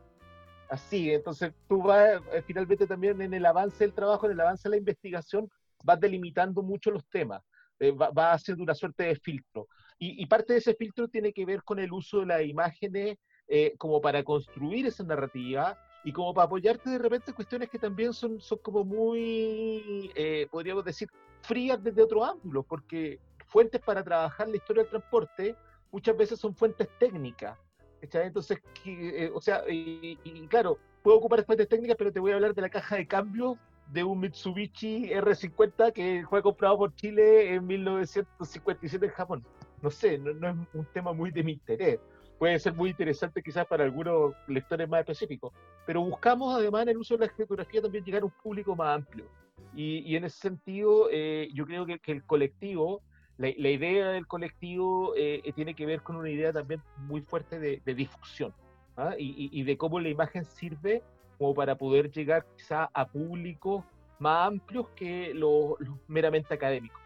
Así, 0.70 1.12
entonces 1.12 1.52
tú 1.68 1.82
vas 1.82 2.22
eh, 2.32 2.42
finalmente 2.46 2.86
también 2.86 3.20
en 3.20 3.34
el 3.34 3.44
avance 3.44 3.84
del 3.84 3.92
trabajo, 3.92 4.26
en 4.26 4.32
el 4.32 4.40
avance 4.40 4.68
de 4.68 4.70
la 4.70 4.76
investigación, 4.78 5.50
vas 5.84 5.98
delimitando 5.98 6.62
mucho 6.62 6.90
los 6.90 7.04
temas, 7.08 7.42
eh, 7.80 7.90
vas 7.90 8.10
va 8.16 8.32
haciendo 8.32 8.62
una 8.62 8.74
suerte 8.74 9.04
de 9.04 9.16
filtro. 9.16 9.66
Y, 9.98 10.22
y, 10.22 10.26
parte 10.26 10.52
de 10.52 10.60
ese 10.60 10.74
filtro 10.74 11.08
tiene 11.08 11.32
que 11.32 11.44
ver 11.44 11.62
con 11.64 11.78
el 11.78 11.92
uso 11.92 12.20
de 12.20 12.26
las 12.26 12.42
imágenes 12.42 13.18
eh, 13.52 13.74
como 13.78 14.00
para 14.00 14.22
construir 14.22 14.86
esa 14.86 15.02
narrativa 15.02 15.76
y 16.04 16.12
como 16.12 16.32
para 16.32 16.46
apoyarte 16.46 16.88
de 16.88 16.98
repente 16.98 17.32
cuestiones 17.32 17.68
que 17.68 17.80
también 17.80 18.12
son, 18.12 18.40
son 18.40 18.58
como 18.58 18.84
muy, 18.84 20.12
eh, 20.14 20.46
podríamos 20.52 20.84
decir, 20.84 21.08
frías 21.42 21.82
desde 21.82 22.00
otro 22.00 22.24
ángulo, 22.24 22.62
porque 22.62 23.18
fuentes 23.46 23.80
para 23.80 24.04
trabajar 24.04 24.48
la 24.48 24.54
historia 24.54 24.84
del 24.84 24.90
transporte 24.90 25.56
muchas 25.90 26.16
veces 26.16 26.38
son 26.38 26.54
fuentes 26.54 26.88
técnicas. 27.00 27.58
Entonces, 28.00 28.58
eh, 28.84 29.30
o 29.34 29.40
sea, 29.40 29.62
y, 29.68 30.18
y, 30.24 30.46
claro, 30.48 30.78
puedo 31.02 31.18
ocupar 31.18 31.44
fuentes 31.44 31.68
técnicas, 31.68 31.96
pero 31.96 32.12
te 32.12 32.20
voy 32.20 32.32
a 32.32 32.36
hablar 32.36 32.54
de 32.54 32.62
la 32.62 32.68
caja 32.68 32.96
de 32.96 33.06
cambio 33.06 33.58
de 33.92 34.04
un 34.04 34.20
Mitsubishi 34.20 35.10
R50 35.10 35.92
que 35.92 36.24
fue 36.28 36.42
comprado 36.42 36.78
por 36.78 36.94
Chile 36.94 37.54
en 37.54 37.66
1957 37.66 39.06
en 39.06 39.12
Japón. 39.12 39.44
No 39.82 39.90
sé, 39.90 40.18
no, 40.18 40.32
no 40.32 40.48
es 40.48 40.56
un 40.74 40.84
tema 40.86 41.12
muy 41.12 41.30
de 41.30 41.42
mi 41.42 41.52
interés 41.52 41.98
puede 42.40 42.58
ser 42.58 42.72
muy 42.72 42.88
interesante 42.88 43.42
quizás 43.42 43.66
para 43.66 43.84
algunos 43.84 44.32
lectores 44.48 44.88
más 44.88 45.00
específicos, 45.00 45.52
pero 45.86 46.00
buscamos 46.00 46.54
además 46.54 46.84
en 46.84 46.88
el 46.88 46.96
uso 46.96 47.12
de 47.14 47.20
la 47.20 47.26
escritografía 47.26 47.82
también 47.82 48.02
llegar 48.02 48.22
a 48.22 48.24
un 48.24 48.32
público 48.42 48.74
más 48.74 48.96
amplio. 48.96 49.26
Y, 49.74 49.98
y 50.10 50.16
en 50.16 50.24
ese 50.24 50.38
sentido, 50.38 51.08
eh, 51.12 51.50
yo 51.52 51.66
creo 51.66 51.84
que, 51.84 51.98
que, 51.98 52.12
el 52.12 52.24
colectivo, 52.24 53.02
la, 53.40 53.48
la 53.56 53.70
idea 53.70 54.08
del 54.10 54.26
colectivo 54.26 55.14
eh, 55.16 55.40
eh, 55.42 55.52
tiene 55.52 55.74
que 55.74 55.86
ver 55.86 56.02
con 56.02 56.16
una 56.16 56.28
idea 56.28 56.52
también 56.52 56.82
muy 56.98 57.22
fuerte 57.22 57.58
de, 57.58 57.80
de 57.86 57.94
difusión 57.94 58.52
¿ah? 58.98 59.14
y, 59.18 59.48
y, 59.58 59.62
de 59.62 59.78
cómo 59.78 59.98
la 59.98 60.10
imagen 60.10 60.44
sirve 60.44 61.02
como 61.38 61.54
para 61.54 61.74
poder 61.74 62.10
llegar 62.10 62.44
quizás 62.54 62.90
a 62.92 63.08
públicos 63.08 63.82
más 64.18 64.48
amplios 64.48 64.88
que 64.94 65.32
los, 65.32 65.80
los 65.80 65.96
meramente 66.06 66.52
académicos. 66.52 67.00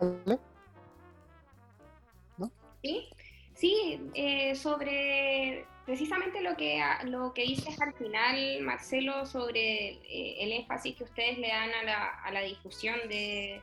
Uh 0.00 0.16
-huh. 0.24 0.40
Sí, 2.82 3.08
sí 3.54 4.10
eh, 4.14 4.56
sobre 4.56 5.66
precisamente 5.86 6.40
lo 6.42 6.56
que, 6.56 6.82
lo 7.04 7.32
que 7.32 7.42
dices 7.42 7.80
al 7.80 7.94
final, 7.94 8.60
Marcelo, 8.60 9.24
sobre 9.24 9.90
eh, 9.92 10.36
el 10.40 10.52
énfasis 10.52 10.96
que 10.96 11.04
ustedes 11.04 11.38
le 11.38 11.48
dan 11.48 11.70
a 11.72 11.82
la, 11.84 12.04
a 12.24 12.32
la 12.32 12.42
difusión 12.42 12.96
de, 13.08 13.62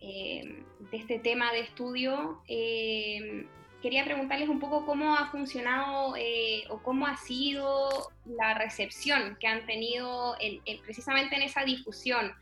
eh, 0.00 0.64
este 0.90 1.20
tema 1.20 1.52
de 1.52 1.60
estudio. 1.60 2.42
Eh, 2.48 3.46
quería 3.80 4.04
preguntarles 4.04 4.48
un 4.48 4.58
poco 4.58 4.84
cómo 4.84 5.16
ha 5.16 5.30
funcionado 5.30 6.14
o 6.68 6.82
cómo 6.82 7.06
ha 7.06 7.16
sido 7.16 8.10
la 8.26 8.54
recepción 8.54 9.38
que 9.40 9.46
han 9.46 9.64
tenido 9.66 10.36
en, 10.40 10.60
en, 10.66 10.82
precisamente 10.82 11.36
en 11.36 11.42
esa 11.42 11.64
difusión. 11.64 12.34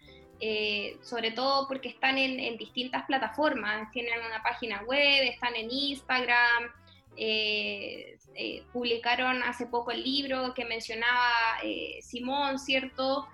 Sobre 1.03 1.33
todo 1.33 1.69
porque 1.69 1.89
están 1.89 2.17
en, 2.17 2.57
distintas 2.57 3.05
plataformas, 3.07 3.91
tienen 3.93 4.15
una 4.19 4.43
página 4.43 4.83
web, 4.83 5.25
están 5.25 5.55
en 5.57 5.71
Instagram, 5.71 6.73
eh, 7.21 8.17
eh, 8.37 8.63
publicaron 8.73 9.43
hace 9.43 9.67
poco 9.67 9.91
el 9.91 10.05
libro 10.05 10.55
que 10.55 10.65
mencionaba 10.65 11.33
eh, 11.65 11.99
Simón, 12.01 12.61
¿cierto? 12.61 13.27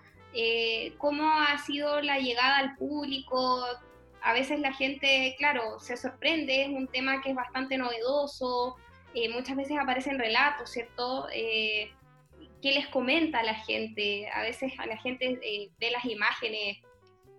¿Cómo 0.97 1.31
ha 1.31 1.59
sido 1.59 2.00
la 2.00 2.19
llegada 2.19 2.57
al 2.57 2.76
público? 2.76 3.62
A 4.23 4.33
veces 4.33 4.59
la 4.59 4.73
gente, 4.73 5.37
claro, 5.38 5.79
se 5.79 5.99
sorprende, 5.99 6.62
es 6.62 6.69
un 6.71 6.88
tema 6.88 7.21
que 7.21 7.31
es 7.31 7.37
bastante 7.37 7.76
novedoso, 7.76 8.76
muchas 9.33 9.55
veces 9.55 9.76
aparecen 9.79 10.19
relatos, 10.19 10.71
¿cierto? 10.71 11.29
¿Qué 11.31 11.93
les 12.62 12.88
comenta 12.88 13.41
a 13.41 13.45
la 13.45 13.55
gente? 13.55 14.29
A 14.31 14.41
veces 14.41 14.73
a 14.79 14.87
la 14.87 14.97
gente 14.97 15.38
ve 15.79 15.91
las 15.93 16.05
imágenes 16.07 16.79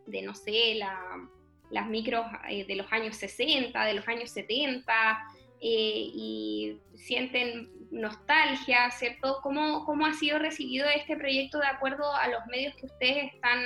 de, 0.06 0.22
no 0.22 0.34
sé, 0.34 0.76
la, 0.76 0.98
las 1.72 1.88
micros 1.88 2.26
de 2.48 2.76
los 2.76 2.90
años 2.94 3.18
60, 3.18 3.84
de 3.84 3.94
los 3.94 4.08
años 4.08 4.30
70, 4.30 5.26
eh, 5.62 6.12
y 6.14 6.80
sienten 6.96 7.70
nostalgia, 7.92 8.92
¿cierto? 8.92 9.40
¿Cómo, 9.42 9.86
¿Cómo 9.86 10.06
ha 10.06 10.14
sido 10.14 10.40
recibido 10.40 10.86
este 10.88 11.16
proyecto 11.16 11.60
de 11.60 11.68
acuerdo 11.68 12.12
a 12.14 12.28
los 12.28 12.46
medios 12.48 12.76
que 12.76 12.88
ustedes 12.88 13.34
están 13.34 13.60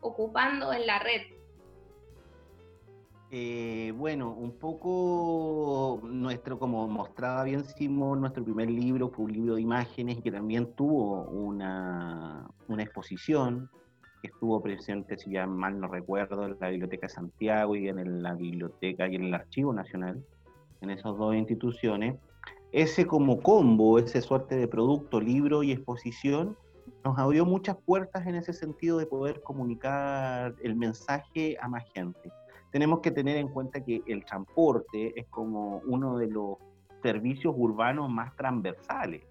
ocupando 0.00 0.72
en 0.72 0.86
la 0.86 0.98
red? 1.00 1.22
Eh, 3.36 3.92
bueno, 3.96 4.30
un 4.30 4.58
poco 4.58 6.00
nuestro, 6.04 6.58
como 6.58 6.86
mostraba 6.86 7.42
bien 7.42 7.64
Simón, 7.64 8.20
nuestro 8.20 8.44
primer 8.44 8.70
libro 8.70 9.10
fue 9.10 9.24
un 9.24 9.32
libro 9.32 9.54
de 9.56 9.62
imágenes 9.62 10.22
que 10.22 10.30
también 10.30 10.72
tuvo 10.74 11.22
una, 11.24 12.48
una 12.68 12.82
exposición 12.84 13.68
que 14.22 14.28
estuvo 14.28 14.62
presente, 14.62 15.18
si 15.18 15.32
ya 15.32 15.48
mal 15.48 15.80
no 15.80 15.88
recuerdo, 15.88 16.46
en 16.46 16.56
la 16.60 16.68
Biblioteca 16.68 17.08
de 17.08 17.12
Santiago 17.12 17.74
y 17.74 17.88
en 17.88 18.22
la 18.22 18.34
Biblioteca 18.34 19.08
y 19.08 19.16
en 19.16 19.24
el 19.24 19.34
Archivo 19.34 19.72
Nacional, 19.72 20.24
en 20.80 20.90
esas 20.90 21.16
dos 21.16 21.34
instituciones. 21.34 22.16
Ese 22.72 23.06
como 23.06 23.40
combo, 23.40 23.98
ese 23.98 24.20
suerte 24.20 24.56
de 24.56 24.66
producto, 24.66 25.20
libro 25.20 25.62
y 25.62 25.72
exposición, 25.72 26.56
nos 27.04 27.18
abrió 27.18 27.44
muchas 27.44 27.76
puertas 27.76 28.26
en 28.26 28.34
ese 28.34 28.52
sentido 28.52 28.98
de 28.98 29.06
poder 29.06 29.42
comunicar 29.42 30.54
el 30.62 30.74
mensaje 30.74 31.56
a 31.60 31.68
más 31.68 31.84
gente. 31.94 32.32
Tenemos 32.72 33.00
que 33.00 33.10
tener 33.10 33.36
en 33.36 33.48
cuenta 33.48 33.84
que 33.84 34.02
el 34.06 34.24
transporte 34.24 35.18
es 35.18 35.26
como 35.28 35.82
uno 35.86 36.18
de 36.18 36.26
los 36.26 36.56
servicios 37.02 37.54
urbanos 37.56 38.10
más 38.10 38.34
transversales 38.36 39.22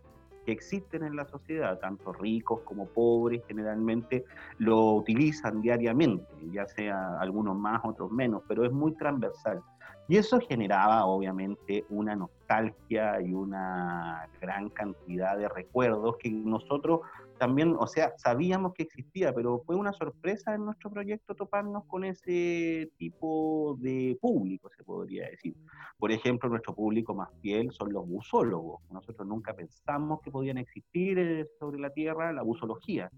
que 0.45 0.51
existen 0.51 1.03
en 1.03 1.15
la 1.15 1.25
sociedad, 1.25 1.79
tanto 1.79 2.13
ricos 2.13 2.62
como 2.62 2.88
pobres, 2.88 3.41
generalmente 3.47 4.25
lo 4.57 4.93
utilizan 4.93 5.62
diariamente, 5.62 6.25
ya 6.51 6.65
sea 6.67 7.19
algunos 7.19 7.57
más, 7.57 7.81
otros 7.83 8.12
menos, 8.12 8.43
pero 8.47 8.65
es 8.65 8.71
muy 8.71 8.93
transversal. 8.93 9.62
Y 10.07 10.17
eso 10.17 10.39
generaba 10.41 11.05
obviamente 11.05 11.85
una 11.89 12.15
nostalgia 12.15 13.21
y 13.21 13.33
una 13.33 14.27
gran 14.41 14.69
cantidad 14.69 15.37
de 15.37 15.47
recuerdos 15.47 16.17
que 16.17 16.29
nosotros 16.29 17.01
también, 17.39 17.75
o 17.79 17.87
sea, 17.87 18.13
sabíamos 18.17 18.73
que 18.73 18.83
existía, 18.83 19.33
pero 19.33 19.63
fue 19.65 19.75
una 19.75 19.93
sorpresa 19.93 20.53
en 20.53 20.65
nuestro 20.65 20.91
proyecto 20.91 21.35
toparnos 21.35 21.85
con 21.85 22.03
ese 22.03 22.89
tipo 22.97 23.77
de 23.79 24.17
público, 24.21 24.69
se 24.75 24.83
podría 24.83 25.27
decir. 25.29 25.55
Por 25.97 26.11
ejemplo, 26.11 26.49
nuestro 26.49 26.75
público 26.75 27.15
más 27.15 27.29
fiel 27.41 27.71
son 27.71 27.91
los 27.91 28.07
busólogos. 28.07 28.81
Nosotros 28.91 29.27
nunca 29.27 29.53
pensamos 29.53 30.21
que 30.21 30.31
podían 30.31 30.57
existir 30.57 31.17
eh, 31.17 31.47
sobre 31.59 31.79
la 31.79 31.89
Tierra 31.89 32.31
la 32.33 32.43
busología 32.43 33.09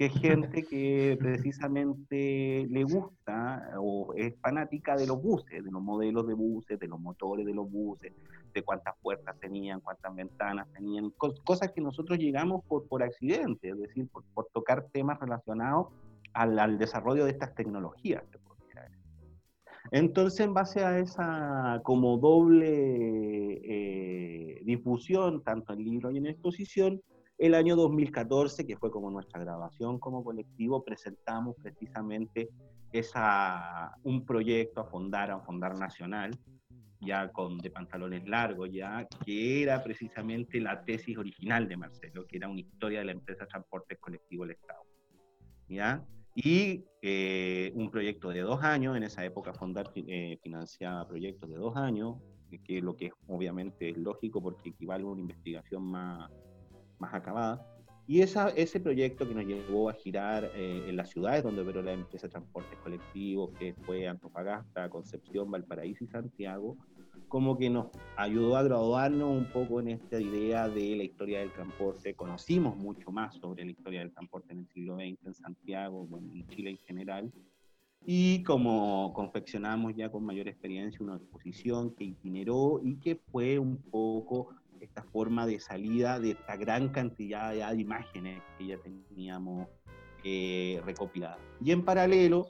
que 0.00 0.06
es 0.06 0.12
gente 0.22 0.62
que 0.62 1.18
precisamente 1.20 2.66
le 2.70 2.84
gusta 2.84 3.70
o 3.78 4.14
es 4.16 4.34
fanática 4.40 4.96
de 4.96 5.06
los 5.06 5.20
buses, 5.22 5.62
de 5.62 5.70
los 5.70 5.82
modelos 5.82 6.26
de 6.26 6.32
buses, 6.32 6.78
de 6.78 6.88
los 6.88 6.98
motores 6.98 7.44
de 7.44 7.52
los 7.52 7.70
buses, 7.70 8.10
de 8.54 8.62
cuántas 8.62 8.94
puertas 9.02 9.38
tenían, 9.38 9.80
cuántas 9.80 10.14
ventanas 10.14 10.66
tenían, 10.72 11.10
cosas 11.10 11.72
que 11.72 11.82
nosotros 11.82 12.18
llegamos 12.18 12.64
por, 12.64 12.88
por 12.88 13.02
accidente, 13.02 13.68
es 13.68 13.78
decir, 13.78 14.08
por, 14.08 14.24
por 14.32 14.46
tocar 14.54 14.86
temas 14.90 15.20
relacionados 15.20 15.88
al, 16.32 16.58
al, 16.58 16.78
desarrollo 16.78 17.26
de 17.26 17.32
estas 17.32 17.54
tecnologías. 17.54 18.24
Entonces, 19.90 20.40
en 20.40 20.54
base 20.54 20.82
a 20.82 20.98
esa 20.98 21.80
como 21.84 22.16
doble 22.16 23.60
eh, 23.64 24.60
difusión, 24.64 25.42
tanto 25.42 25.74
en 25.74 25.84
libro 25.84 26.10
y 26.10 26.16
en 26.16 26.26
exposición, 26.26 27.02
el 27.40 27.54
año 27.54 27.74
2014, 27.74 28.66
que 28.66 28.76
fue 28.76 28.90
como 28.90 29.10
nuestra 29.10 29.40
grabación 29.40 29.98
como 29.98 30.22
colectivo, 30.22 30.84
presentamos 30.84 31.56
precisamente 31.56 32.50
esa, 32.92 33.96
un 34.02 34.26
proyecto 34.26 34.82
a 34.82 34.84
Fondar, 34.84 35.30
a 35.30 35.40
Fondar 35.40 35.78
Nacional, 35.78 36.38
ya 37.00 37.32
con 37.32 37.56
de 37.56 37.70
pantalones 37.70 38.28
largos, 38.28 38.70
ya, 38.70 39.08
que 39.24 39.62
era 39.62 39.82
precisamente 39.82 40.60
la 40.60 40.84
tesis 40.84 41.16
original 41.16 41.66
de 41.66 41.78
Marcelo, 41.78 42.26
que 42.26 42.36
era 42.36 42.46
una 42.46 42.60
historia 42.60 42.98
de 42.98 43.06
la 43.06 43.12
empresa 43.12 43.46
Transportes 43.46 43.98
Colectivo 43.98 44.44
del 44.44 44.56
Estado. 44.56 44.82
¿Ya? 45.66 46.04
Y 46.34 46.84
eh, 47.00 47.72
un 47.74 47.90
proyecto 47.90 48.28
de 48.28 48.40
dos 48.40 48.62
años, 48.62 48.98
en 48.98 49.04
esa 49.04 49.24
época 49.24 49.54
Fondar 49.54 49.90
eh, 49.94 50.38
financiaba 50.42 51.08
proyectos 51.08 51.48
de 51.48 51.56
dos 51.56 51.74
años, 51.74 52.18
que 52.66 52.82
lo 52.82 52.96
que 52.96 53.12
obviamente 53.28 53.88
es 53.88 53.96
lógico 53.96 54.42
porque 54.42 54.70
equivale 54.70 55.04
a 55.04 55.06
una 55.06 55.20
investigación 55.22 55.84
más, 55.84 56.30
más 57.00 57.12
acabada. 57.14 57.66
Y 58.06 58.22
esa, 58.22 58.48
ese 58.50 58.80
proyecto 58.80 59.28
que 59.28 59.34
nos 59.34 59.44
llevó 59.44 59.88
a 59.88 59.92
girar 59.92 60.50
eh, 60.54 60.84
en 60.88 60.96
las 60.96 61.10
ciudades 61.10 61.44
donde 61.44 61.62
operó 61.62 61.80
la 61.80 61.92
empresa 61.92 62.26
de 62.26 62.32
transportes 62.32 62.76
colectivos, 62.80 63.50
que 63.58 63.74
fue 63.86 64.08
Antofagasta, 64.08 64.88
Concepción, 64.88 65.50
Valparaíso 65.50 66.02
y 66.02 66.08
Santiago, 66.08 66.76
como 67.28 67.56
que 67.56 67.70
nos 67.70 67.86
ayudó 68.16 68.56
a 68.56 68.64
graduarnos 68.64 69.30
un 69.30 69.44
poco 69.52 69.78
en 69.78 69.90
esta 69.90 70.20
idea 70.20 70.68
de 70.68 70.96
la 70.96 71.04
historia 71.04 71.38
del 71.38 71.52
transporte. 71.52 72.14
Conocimos 72.14 72.76
mucho 72.76 73.12
más 73.12 73.36
sobre 73.36 73.64
la 73.64 73.70
historia 73.70 74.00
del 74.00 74.10
transporte 74.10 74.52
en 74.52 74.58
el 74.58 74.68
siglo 74.68 74.96
XX 74.96 75.26
en 75.26 75.34
Santiago, 75.34 76.04
bueno, 76.06 76.32
en 76.32 76.48
Chile 76.48 76.70
en 76.70 76.78
general. 76.78 77.32
Y 78.04 78.42
como 78.42 79.12
confeccionamos 79.12 79.94
ya 79.94 80.10
con 80.10 80.24
mayor 80.24 80.48
experiencia 80.48 80.98
una 81.00 81.16
exposición 81.16 81.94
que 81.94 82.04
itineró 82.04 82.80
y 82.82 82.96
que 82.96 83.14
fue 83.14 83.58
un 83.58 83.76
poco 83.76 84.48
esta 84.80 85.02
forma 85.02 85.46
de 85.46 85.60
salida 85.60 86.18
de 86.18 86.32
esta 86.32 86.56
gran 86.56 86.88
cantidad 86.88 87.52
de 87.52 87.80
imágenes 87.80 88.42
que 88.58 88.66
ya 88.66 88.78
teníamos 88.78 89.68
eh, 90.24 90.80
recopiladas. 90.84 91.38
Y 91.60 91.72
en 91.72 91.84
paralelo 91.84 92.48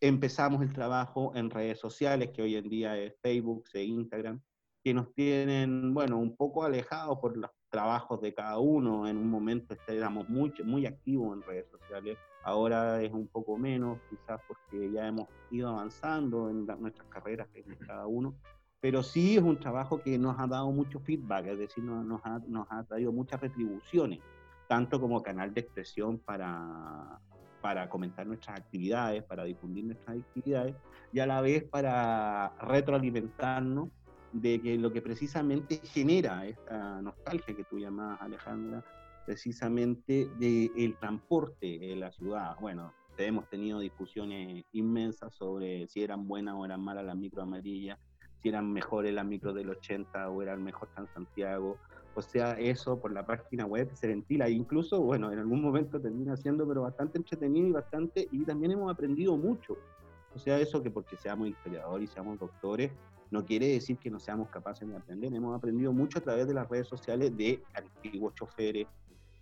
empezamos 0.00 0.62
el 0.62 0.72
trabajo 0.72 1.32
en 1.34 1.50
redes 1.50 1.78
sociales, 1.78 2.30
que 2.34 2.42
hoy 2.42 2.56
en 2.56 2.68
día 2.68 2.98
es 2.98 3.14
Facebook 3.22 3.64
e 3.74 3.84
Instagram, 3.84 4.40
que 4.84 4.94
nos 4.94 5.12
tienen, 5.14 5.94
bueno, 5.94 6.18
un 6.18 6.36
poco 6.36 6.64
alejados 6.64 7.18
por 7.18 7.36
los 7.36 7.50
trabajos 7.70 8.20
de 8.20 8.34
cada 8.34 8.58
uno. 8.58 9.08
En 9.08 9.16
un 9.16 9.28
momento 9.28 9.76
éramos 9.88 10.28
muy, 10.28 10.52
muy 10.64 10.86
activos 10.86 11.36
en 11.36 11.42
redes 11.42 11.68
sociales, 11.70 12.18
ahora 12.44 13.02
es 13.02 13.12
un 13.12 13.26
poco 13.28 13.56
menos, 13.56 13.98
quizás 14.10 14.40
porque 14.46 14.90
ya 14.92 15.08
hemos 15.08 15.28
ido 15.50 15.68
avanzando 15.70 16.48
en 16.50 16.66
nuestras 16.66 17.08
carreras 17.08 17.52
de 17.52 17.64
cada 17.78 18.06
uno 18.06 18.36
pero 18.80 19.02
sí 19.02 19.36
es 19.36 19.42
un 19.42 19.58
trabajo 19.58 20.00
que 20.00 20.18
nos 20.18 20.38
ha 20.38 20.46
dado 20.46 20.70
mucho 20.70 21.00
feedback, 21.00 21.46
es 21.46 21.58
decir, 21.58 21.84
nos, 21.84 22.20
ha, 22.24 22.38
nos 22.46 22.66
ha 22.70 22.84
traído 22.84 23.12
muchas 23.12 23.40
retribuciones, 23.40 24.20
tanto 24.68 25.00
como 25.00 25.22
canal 25.22 25.52
de 25.54 25.60
expresión 25.60 26.18
para, 26.18 27.20
para 27.60 27.88
comentar 27.88 28.26
nuestras 28.26 28.60
actividades, 28.60 29.22
para 29.24 29.44
difundir 29.44 29.84
nuestras 29.84 30.18
actividades, 30.18 30.74
y 31.12 31.20
a 31.20 31.26
la 31.26 31.40
vez 31.40 31.64
para 31.64 32.52
retroalimentarnos 32.60 33.88
de 34.32 34.60
que 34.60 34.76
lo 34.76 34.92
que 34.92 35.00
precisamente 35.00 35.80
genera 35.84 36.46
esta 36.46 37.00
nostalgia 37.00 37.56
que 37.56 37.64
tú 37.64 37.78
llamas, 37.78 38.20
Alejandra, 38.20 38.84
precisamente 39.24 40.28
del 40.38 40.70
el 40.76 40.96
transporte 40.98 41.92
en 41.92 42.00
la 42.00 42.12
ciudad. 42.12 42.56
Bueno, 42.60 42.92
hemos 43.18 43.48
tenido 43.48 43.80
discusiones 43.80 44.64
inmensas 44.72 45.34
sobre 45.34 45.88
si 45.88 46.02
eran 46.02 46.28
buenas 46.28 46.54
o 46.56 46.64
eran 46.64 46.80
malas 46.80 47.04
las 47.04 47.16
micro 47.16 47.42
amarillas, 47.42 47.98
si 48.42 48.48
eran 48.48 48.72
mejores 48.72 49.12
las 49.14 49.24
micros 49.24 49.54
del 49.54 49.70
80 49.70 50.30
o 50.30 50.42
eran 50.42 50.62
mejor 50.62 50.88
Santiago. 51.12 51.78
O 52.14 52.22
sea, 52.22 52.52
eso 52.52 52.98
por 52.98 53.12
la 53.12 53.26
página 53.26 53.66
web 53.66 53.90
se 53.94 54.06
ventila. 54.06 54.46
E 54.46 54.52
incluso, 54.52 55.00
bueno, 55.00 55.30
en 55.30 55.38
algún 55.38 55.60
momento 55.60 56.00
termina 56.00 56.36
siendo, 56.36 56.66
pero 56.66 56.82
bastante 56.82 57.18
entretenido 57.18 57.68
y 57.68 57.72
bastante, 57.72 58.28
y 58.32 58.44
también 58.44 58.72
hemos 58.72 58.90
aprendido 58.90 59.36
mucho. 59.36 59.76
O 60.34 60.38
sea, 60.38 60.58
eso 60.58 60.82
que 60.82 60.90
porque 60.90 61.16
seamos 61.16 61.48
historiadores 61.48 62.10
y 62.10 62.12
seamos 62.12 62.38
doctores, 62.38 62.90
no 63.30 63.44
quiere 63.44 63.68
decir 63.68 63.98
que 63.98 64.10
no 64.10 64.20
seamos 64.20 64.48
capaces 64.48 64.88
de 64.88 64.96
aprender. 64.96 65.34
Hemos 65.34 65.56
aprendido 65.56 65.92
mucho 65.92 66.18
a 66.18 66.22
través 66.22 66.46
de 66.46 66.54
las 66.54 66.68
redes 66.68 66.86
sociales 66.88 67.36
de 67.36 67.62
antiguos 67.74 68.34
choferes, 68.34 68.86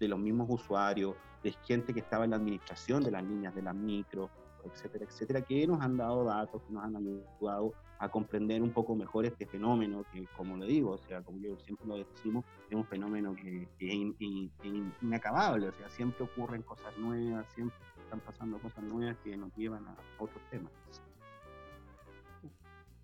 de 0.01 0.09
los 0.09 0.19
mismos 0.19 0.49
usuarios, 0.51 1.15
de 1.43 1.53
gente 1.67 1.93
que 1.93 2.01
estaba 2.01 2.25
en 2.25 2.31
la 2.31 2.37
administración 2.37 3.03
de 3.05 3.11
las 3.11 3.23
líneas 3.23 3.55
de 3.55 3.63
las 3.63 3.75
micros, 3.75 4.31
etcétera, 4.65 5.05
etcétera, 5.05 5.43
que 5.43 5.67
nos 5.67 5.81
han 5.81 5.97
dado 5.97 6.25
datos, 6.25 6.63
que 6.63 6.73
nos 6.73 6.85
han 6.85 6.97
ayudado 6.97 7.73
a 7.99 8.09
comprender 8.09 8.63
un 8.63 8.71
poco 8.71 8.95
mejor 8.95 9.25
este 9.25 9.47
fenómeno, 9.47 10.05
que 10.13 10.27
como 10.37 10.57
lo 10.57 10.67
digo, 10.67 10.93
o 10.93 10.99
sea, 10.99 11.23
como 11.23 11.39
yo 11.39 11.57
siempre 11.59 11.87
lo 11.87 11.97
decimos, 11.97 12.45
es 12.69 12.77
un 12.77 12.85
fenómeno 12.85 13.35
que, 13.35 13.69
es 13.79 14.93
inacabable, 15.01 15.69
o 15.69 15.73
sea, 15.73 15.89
siempre 15.91 16.25
ocurren 16.25 16.63
cosas 16.63 16.97
nuevas, 16.99 17.47
siempre 17.55 17.77
están 18.03 18.21
pasando 18.21 18.59
cosas 18.59 18.85
nuevas 18.85 19.17
que 19.23 19.37
nos 19.37 19.54
llevan 19.57 19.87
a 19.87 19.97
otros 20.19 20.43
temas. 20.50 20.73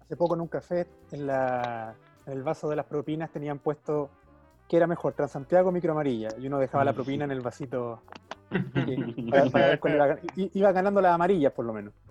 Hace 0.00 0.16
poco 0.16 0.34
en 0.34 0.40
un 0.40 0.48
café, 0.48 0.86
en, 1.12 1.26
la, 1.26 1.94
en 2.26 2.32
el 2.32 2.42
vaso 2.42 2.68
de 2.68 2.76
las 2.76 2.86
propinas 2.86 3.30
tenían 3.30 3.58
puesto 3.58 4.10
que 4.68 4.76
era 4.76 4.86
mejor, 4.86 5.14
Transantiago 5.14 5.70
o 5.70 5.72
Micro 5.72 5.92
Amarilla, 5.92 6.28
y 6.38 6.46
uno 6.46 6.58
dejaba 6.58 6.84
la 6.84 6.92
propina 6.92 7.24
en 7.24 7.32
el 7.32 7.40
vasito 7.40 8.02
iba, 10.36 10.72
ganando 10.72 11.00
las 11.00 11.14
amarillas, 11.14 11.52
por 11.52 11.64
lo 11.64 11.72
menos. 11.72 11.94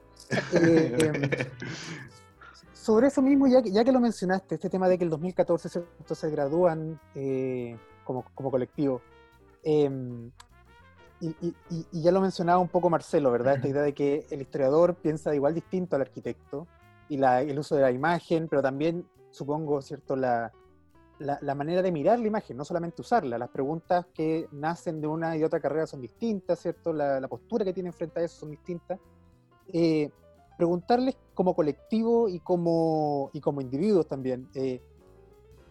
Eh, 0.53 0.95
em, 0.99 1.29
sobre 2.89 3.05
eso 3.05 3.21
mismo, 3.21 3.45
ya 3.45 3.61
que, 3.61 3.69
ya 3.69 3.83
que 3.83 3.91
lo 3.91 3.99
mencionaste, 3.99 4.55
este 4.55 4.67
tema 4.67 4.89
de 4.89 4.97
que 4.97 5.03
el 5.03 5.11
2014 5.11 5.69
se, 5.69 6.29
gradúan 6.31 6.99
eh, 7.13 7.77
como, 8.03 8.25
como, 8.33 8.49
colectivo, 8.49 8.99
em, 9.61 10.31
y, 11.21 11.53
ya 11.91 12.11
lo 12.11 12.19
mencionaba 12.19 12.57
un 12.57 12.67
poco 12.67 12.89
Marcelo, 12.89 13.29
¿verdad? 13.29 13.57
Esta 13.57 13.67
idea 13.67 13.83
de 13.83 13.93
que 13.93 14.25
el 14.31 14.41
historiador 14.41 14.95
piensa 14.95 15.35
igual 15.35 15.53
distinto 15.53 15.97
al 15.97 16.01
arquitecto 16.01 16.65
y 17.09 17.17
la, 17.17 17.43
el 17.43 17.59
uso 17.59 17.75
de 17.75 17.83
la 17.83 17.91
imagen, 17.91 18.47
pero 18.47 18.63
también, 18.63 19.07
supongo, 19.29 19.83
¿cierto? 19.83 20.15
La, 20.15 20.51
la, 21.19 21.53
manera 21.53 21.83
de 21.83 21.91
mirar 21.91 22.17
la 22.17 22.25
imagen, 22.25 22.57
no 22.57 22.65
solamente 22.65 23.03
usarla. 23.03 23.37
Las 23.37 23.49
preguntas 23.49 24.07
que 24.15 24.47
nacen 24.51 24.99
de 24.99 25.05
una 25.05 25.37
y 25.37 25.43
otra 25.43 25.59
carrera 25.59 25.85
son 25.85 26.01
distintas, 26.01 26.57
¿cierto? 26.57 26.91
La, 26.91 27.27
postura 27.27 27.63
que 27.63 27.73
tienen 27.73 27.93
frente 27.93 28.21
a 28.21 28.23
eso 28.23 28.39
son 28.39 28.49
distintas. 28.49 28.99
Eh, 29.71 30.09
preguntarles 30.59 31.15
como 31.35 31.55
colectivo 31.55 32.27
y 32.27 32.41
como, 32.41 33.29
y 33.31 33.39
como 33.39 33.61
individuos 33.61 34.09
también, 34.09 34.49
eh, 34.55 34.81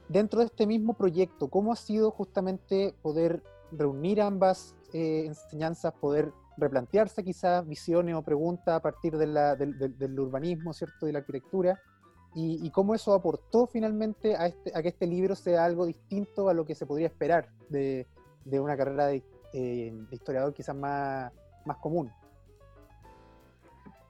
dentro 0.08 0.40
de 0.40 0.46
este 0.46 0.66
mismo 0.66 0.94
proyecto, 0.94 1.48
¿cómo 1.48 1.74
ha 1.74 1.76
sido 1.76 2.10
justamente 2.10 2.94
poder 3.02 3.42
reunir 3.70 4.22
ambas 4.22 4.74
eh, 4.94 5.26
enseñanzas, 5.26 5.92
poder 5.92 6.32
replantearse 6.56 7.22
quizás 7.22 7.68
visiones 7.68 8.14
o 8.14 8.22
preguntas 8.22 8.74
a 8.74 8.80
partir 8.80 9.18
del, 9.18 9.34
del, 9.98 10.18
urbanismo, 10.18 10.72
¿cierto? 10.72 11.04
De 11.04 11.12
la 11.12 11.18
arquitectura 11.18 11.78
y, 12.34 12.70
cómo 12.70 12.94
eso 12.94 13.12
aportó 13.12 13.66
finalmente 13.66 14.36
a, 14.36 14.46
este, 14.46 14.72
a, 14.74 14.80
que 14.80 14.88
este 14.88 15.06
libro 15.06 15.34
sea 15.34 15.66
algo 15.66 15.84
distinto 15.84 16.48
a 16.48 16.54
lo 16.54 16.64
que 16.64 16.74
se 16.74 16.86
podría 16.86 17.08
esperar 17.08 17.50
de, 17.68 18.06
de 18.46 18.60
una 18.60 18.74
carrera 18.74 19.06
de, 19.08 19.22
eh, 19.52 19.92
historiador 20.12 20.54
quizás 20.54 20.74
más, 20.74 21.30
más 21.66 21.76
común. 21.76 22.10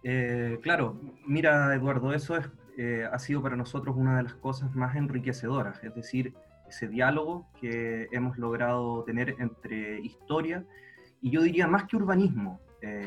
Eh, 0.03 0.59
claro, 0.63 0.99
mira 1.27 1.75
Eduardo, 1.75 2.13
eso 2.13 2.37
es, 2.37 2.49
eh, 2.77 3.07
ha 3.11 3.19
sido 3.19 3.43
para 3.43 3.57
nosotros 3.57 3.97
una 3.97 4.17
de 4.17 4.23
las 4.25 4.35
cosas 4.35 4.75
más 4.75 4.97
enriquecedoras, 4.97 5.83
es 5.83 5.95
decir, 5.95 6.35
ese 6.69 6.87
diálogo 6.87 7.49
que 7.61 8.09
hemos 8.13 8.39
logrado 8.39 9.03
tener 9.05 9.37
entre 9.39 10.01
historia 10.01 10.65
y 11.21 11.31
yo 11.31 11.43
diría 11.43 11.67
más 11.67 11.85
que 11.85 11.97
urbanismo, 11.97 12.61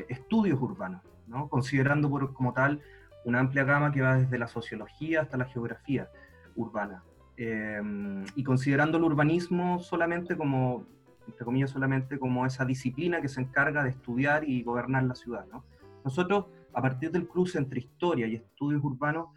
estudios 0.10 0.60
urbanos, 0.60 1.02
¿no? 1.28 1.48
considerando 1.48 2.10
por, 2.10 2.34
como 2.34 2.52
tal 2.52 2.82
una 3.24 3.40
amplia 3.40 3.64
gama 3.64 3.92
que 3.92 4.02
va 4.02 4.16
desde 4.16 4.38
la 4.38 4.48
sociología 4.48 5.22
hasta 5.22 5.38
la 5.38 5.46
geografía 5.46 6.10
urbana. 6.56 7.04
Eh, 7.38 7.82
y 8.36 8.44
considerando 8.44 8.98
el 8.98 9.04
urbanismo 9.04 9.80
solamente 9.80 10.36
como, 10.36 10.86
entre 11.28 11.46
comillas, 11.46 11.72
solamente 11.72 12.20
como 12.20 12.46
esa 12.46 12.66
disciplina 12.66 13.22
que 13.22 13.30
se 13.30 13.42
encarga 13.42 13.84
de 13.84 13.90
estudiar 13.90 14.48
y 14.48 14.64
gobernar 14.64 15.04
la 15.04 15.16
ciudad. 15.16 15.46
¿no? 15.52 15.64
Nosotros, 16.04 16.46
a 16.74 16.82
partir 16.82 17.12
del 17.12 17.28
cruce 17.28 17.58
entre 17.58 17.80
historia 17.80 18.28
y 18.28 18.36
estudios 18.36 18.84
urbanos, 18.84 19.30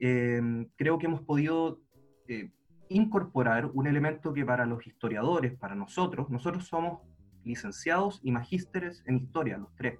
eh, 0.00 0.66
creo 0.76 0.98
que 0.98 1.06
hemos 1.06 1.22
podido 1.22 1.80
eh, 2.28 2.50
incorporar 2.88 3.70
un 3.72 3.86
elemento 3.86 4.32
que 4.32 4.44
para 4.44 4.66
los 4.66 4.86
historiadores, 4.86 5.54
para 5.56 5.74
nosotros, 5.74 6.30
nosotros 6.30 6.66
somos 6.66 7.00
licenciados 7.44 8.20
y 8.22 8.32
magísteres 8.32 9.02
en 9.06 9.16
historia, 9.16 9.58
los 9.58 9.74
tres. 9.76 9.98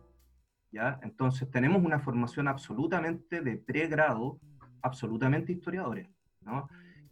Entonces 1.03 1.51
tenemos 1.51 1.83
una 1.83 2.01
formación 2.01 2.49
absolutamente 2.49 3.41
de 3.41 3.57
pregrado, 3.57 4.39
absolutamente 4.83 5.53
historiadores, 5.53 6.09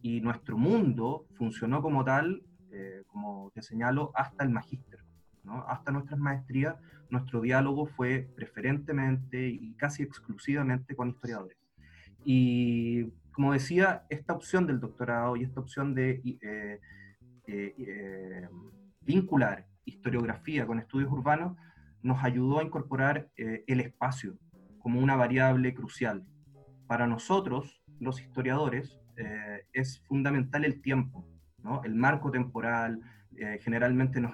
Y 0.02 0.20
nuestro 0.20 0.58
mundo 0.58 1.26
funcionó 1.34 1.80
como 1.80 2.04
tal, 2.04 2.42
eh, 2.70 3.04
como 3.06 3.50
te 3.54 3.62
señalo, 3.62 4.12
hasta 4.14 4.44
el 4.44 4.50
magíster, 4.50 4.93
Hasta 5.66 5.92
nuestras 5.92 6.18
maestrías, 6.18 6.76
nuestro 7.10 7.40
diálogo 7.40 7.86
fue 7.86 8.28
preferentemente 8.34 9.48
y 9.48 9.74
casi 9.74 10.02
exclusivamente 10.02 10.96
con 10.96 11.10
historiadores. 11.10 11.58
Y 12.24 13.12
como 13.32 13.52
decía, 13.52 14.04
esta 14.08 14.32
opción 14.32 14.66
del 14.66 14.80
doctorado 14.80 15.36
y 15.36 15.42
esta 15.42 15.60
opción 15.60 15.94
de 15.94 16.22
eh, 16.40 16.80
eh, 17.46 18.48
vincular 19.02 19.66
historiografía 19.84 20.66
con 20.66 20.78
estudios 20.78 21.12
urbanos 21.12 21.58
nos 22.02 22.22
ayudó 22.24 22.60
a 22.60 22.62
incorporar 22.62 23.28
eh, 23.36 23.64
el 23.66 23.80
espacio 23.80 24.38
como 24.78 25.00
una 25.00 25.16
variable 25.16 25.74
crucial. 25.74 26.24
Para 26.86 27.06
nosotros, 27.06 27.82
los 28.00 28.20
historiadores, 28.20 29.00
es 29.72 30.00
fundamental 30.08 30.64
el 30.64 30.82
tiempo, 30.82 31.24
¿no? 31.62 31.84
el 31.84 31.94
marco 31.94 32.32
temporal. 32.32 33.00
Eh, 33.38 33.58
generalmente 33.60 34.20
nos 34.20 34.32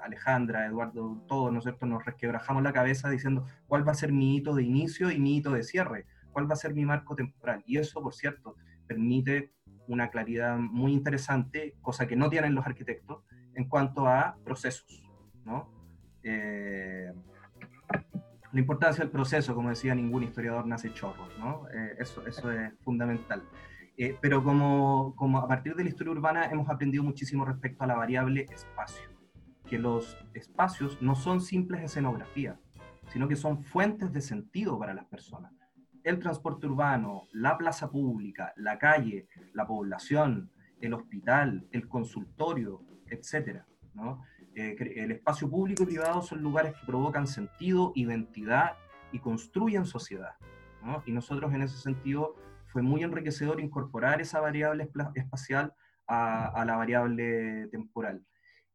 Alejandra, 0.00 0.66
Eduardo, 0.66 1.24
todos, 1.26 1.52
¿no 1.52 1.58
es 1.58 1.64
cierto?, 1.64 1.86
nos 1.86 2.04
resquebrajamos 2.04 2.62
la 2.62 2.72
cabeza 2.72 3.10
diciendo 3.10 3.44
cuál 3.66 3.86
va 3.86 3.92
a 3.92 3.96
ser 3.96 4.12
mi 4.12 4.36
hito 4.36 4.54
de 4.54 4.62
inicio 4.62 5.10
y 5.10 5.18
mi 5.18 5.36
hito 5.36 5.52
de 5.52 5.62
cierre, 5.62 6.06
cuál 6.32 6.48
va 6.48 6.54
a 6.54 6.56
ser 6.56 6.74
mi 6.74 6.84
marco 6.84 7.16
temporal. 7.16 7.62
Y 7.66 7.78
eso, 7.78 8.00
por 8.02 8.14
cierto, 8.14 8.56
permite 8.86 9.52
una 9.88 10.10
claridad 10.10 10.58
muy 10.58 10.92
interesante, 10.92 11.74
cosa 11.80 12.06
que 12.06 12.16
no 12.16 12.28
tienen 12.30 12.54
los 12.54 12.66
arquitectos, 12.66 13.24
en 13.54 13.68
cuanto 13.68 14.06
a 14.06 14.36
procesos, 14.44 15.02
¿no? 15.44 15.72
Eh, 16.22 17.12
la 18.52 18.60
importancia 18.60 19.02
del 19.02 19.10
proceso, 19.10 19.54
como 19.54 19.70
decía, 19.70 19.94
ningún 19.94 20.22
historiador 20.22 20.66
nace 20.66 20.92
chorro, 20.92 21.28
¿no? 21.38 21.68
Eh, 21.68 21.96
eso, 21.98 22.26
eso 22.26 22.50
es 22.50 22.72
fundamental. 22.80 23.42
Eh, 24.00 24.16
pero 24.20 24.44
como, 24.44 25.12
como 25.16 25.38
a 25.38 25.48
partir 25.48 25.74
de 25.74 25.82
la 25.82 25.90
historia 25.90 26.12
urbana 26.12 26.46
hemos 26.46 26.68
aprendido 26.70 27.02
muchísimo 27.02 27.44
respecto 27.44 27.82
a 27.82 27.86
la 27.88 27.96
variable 27.96 28.46
espacio, 28.48 29.08
que 29.66 29.76
los 29.76 30.16
espacios 30.34 31.02
no 31.02 31.16
son 31.16 31.40
simples 31.40 31.82
escenografías, 31.82 32.60
sino 33.12 33.26
que 33.26 33.34
son 33.34 33.64
fuentes 33.64 34.12
de 34.12 34.20
sentido 34.20 34.78
para 34.78 34.94
las 34.94 35.06
personas. 35.06 35.52
El 36.04 36.20
transporte 36.20 36.68
urbano, 36.68 37.24
la 37.32 37.58
plaza 37.58 37.90
pública, 37.90 38.52
la 38.56 38.78
calle, 38.78 39.26
la 39.52 39.66
población, 39.66 40.52
el 40.80 40.94
hospital, 40.94 41.66
el 41.72 41.88
consultorio, 41.88 42.84
etcétera, 43.08 43.66
¿no? 43.94 44.22
Eh, 44.54 44.76
el 44.96 45.10
espacio 45.10 45.50
público 45.50 45.82
y 45.82 45.86
privado 45.86 46.22
son 46.22 46.40
lugares 46.40 46.72
que 46.74 46.86
provocan 46.86 47.26
sentido, 47.26 47.90
identidad 47.96 48.76
y 49.10 49.18
construyen 49.18 49.86
sociedad. 49.86 50.36
Y 51.04 51.10
nosotros 51.10 51.52
en 51.52 51.62
ese 51.62 51.76
sentido 51.76 52.36
fue 52.68 52.82
muy 52.82 53.02
enriquecedor 53.02 53.60
incorporar 53.60 54.20
esa 54.20 54.40
variable 54.40 54.88
espacial 55.14 55.72
a, 56.06 56.64
la 56.66 56.76
variable 56.76 57.68
temporal. 57.68 58.24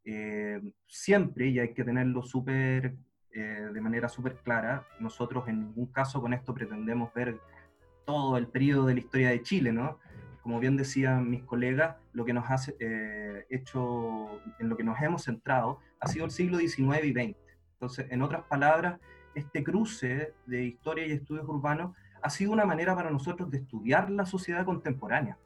Eh, 0.06 0.62
siempre, 0.88 1.48
y 1.48 1.60
hay 1.60 1.74
que 1.74 1.84
tenerlo 1.84 2.22
súper, 2.24 2.96
eh, 3.32 3.70
de 3.74 3.82
manera 3.82 4.10
súper 4.10 4.36
clara, 4.38 4.86
nosotros 5.00 5.48
en 5.48 5.62
ningún 5.62 5.88
caso 5.88 6.22
con 6.22 6.34
esto 6.34 6.54
pretendemos 6.54 7.14
ver 7.14 7.40
todo 8.06 8.38
el 8.38 8.48
periodo 8.48 8.86
de 8.88 8.96
la 8.96 9.00
historia 9.00 9.30
de 9.30 9.42
Chile, 9.42 9.72
¿no? 9.72 10.00
como 10.44 10.60
bien 10.60 10.76
decían 10.76 11.30
mis 11.30 11.42
colegas, 11.44 11.96
lo 12.12 12.26
que 12.26 12.34
nos 12.34 12.50
ha 12.50 12.58
eh, 12.80 13.46
hecho, 13.50 14.28
en 14.60 14.68
lo 14.68 14.76
que 14.76 14.84
nos 14.84 15.02
hemos 15.02 15.24
centrado, 15.24 15.80
ha 16.02 16.08
sido 16.08 16.26
el 16.26 16.32
siglo 16.32 16.58
XIX 16.58 17.06
y 17.06 17.14
XX. 17.14 17.38
Entonces, 17.76 18.08
en 18.12 18.22
otras 18.22 18.44
palabras, 18.44 19.00
este 19.36 19.64
cruce 19.64 20.34
de 20.46 20.66
historia 20.66 21.08
y 21.08 21.14
estudios 21.14 21.48
urbanos 21.48 21.96
ha 22.24 22.30
sido 22.30 22.54
una 22.54 22.66
manera 22.66 22.96
para 22.96 23.12
nosotros 23.12 23.52
de 23.52 23.58
estudiar 23.58 24.10
la 24.10 24.26
sociedad 24.26 24.66
contemporánea, 24.66 25.38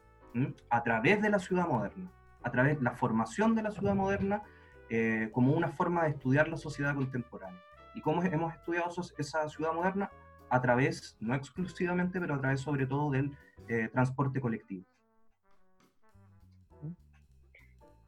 a 0.69 0.83
través 0.83 1.19
de 1.21 1.29
la 1.29 1.39
ciudad 1.39 1.67
moderna, 1.67 2.11
a 2.43 2.51
través 2.51 2.77
de 2.77 2.83
la 2.83 2.91
formación 2.91 3.55
de 3.55 3.63
la 3.63 3.71
ciudad 3.71 3.95
moderna 3.95 4.43
eh, 4.89 5.29
como 5.33 5.53
una 5.53 5.69
forma 5.69 6.03
de 6.03 6.11
estudiar 6.11 6.47
la 6.47 6.57
sociedad 6.57 6.93
contemporánea. 6.93 7.59
¿Y 7.95 8.01
cómo 8.01 8.21
hemos 8.23 8.53
estudiado 8.53 8.91
esa 9.17 9.49
ciudad 9.49 9.73
moderna? 9.73 10.11
A 10.49 10.61
través, 10.61 11.17
no 11.19 11.33
exclusivamente, 11.33 12.19
pero 12.19 12.35
a 12.35 12.39
través 12.39 12.61
sobre 12.61 12.85
todo 12.85 13.09
del 13.09 13.35
eh, 13.67 13.89
transporte 13.91 14.39
colectivo. 14.39 14.85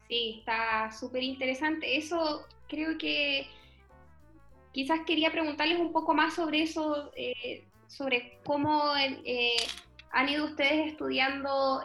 Sí, 0.08 0.36
está 0.38 0.90
súper 0.92 1.24
interesante. 1.24 1.96
Eso 1.96 2.46
creo 2.68 2.96
que 2.96 3.46
quizás 4.72 5.00
quería 5.04 5.32
preguntarles 5.32 5.80
un 5.80 5.92
poco 5.92 6.14
más 6.14 6.34
sobre 6.34 6.62
eso, 6.62 7.10
eh, 7.16 7.64
sobre 7.90 8.38
cómo 8.44 8.94
eh, 8.96 9.56
han 10.12 10.28
ido 10.28 10.44
ustedes 10.46 10.92
estudiando, 10.92 11.82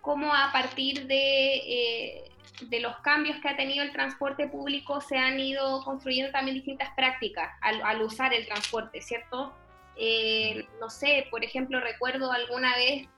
cómo 0.00 0.32
a 0.34 0.50
partir 0.52 1.06
de, 1.06 2.24
de, 2.62 2.80
los 2.80 2.96
cambios 2.98 3.38
que 3.40 3.48
ha 3.48 3.56
tenido 3.56 3.84
el 3.84 3.92
transporte 3.92 4.48
público 4.48 5.00
se 5.00 5.18
han 5.18 5.38
ido 5.38 5.84
construyendo 5.84 6.32
también 6.32 6.56
distintas 6.56 6.90
prácticas 6.96 7.50
al, 7.60 7.82
al 7.82 8.02
usar 8.02 8.32
el 8.32 8.46
transporte, 8.46 9.00
¿cierto? 9.02 9.54
Eh, 9.96 10.66
no 10.78 10.90
sé, 10.90 11.26
por 11.30 11.42
ejemplo, 11.42 11.80
recuerdo 11.80 12.30
alguna 12.30 12.76
vez, 12.76 13.08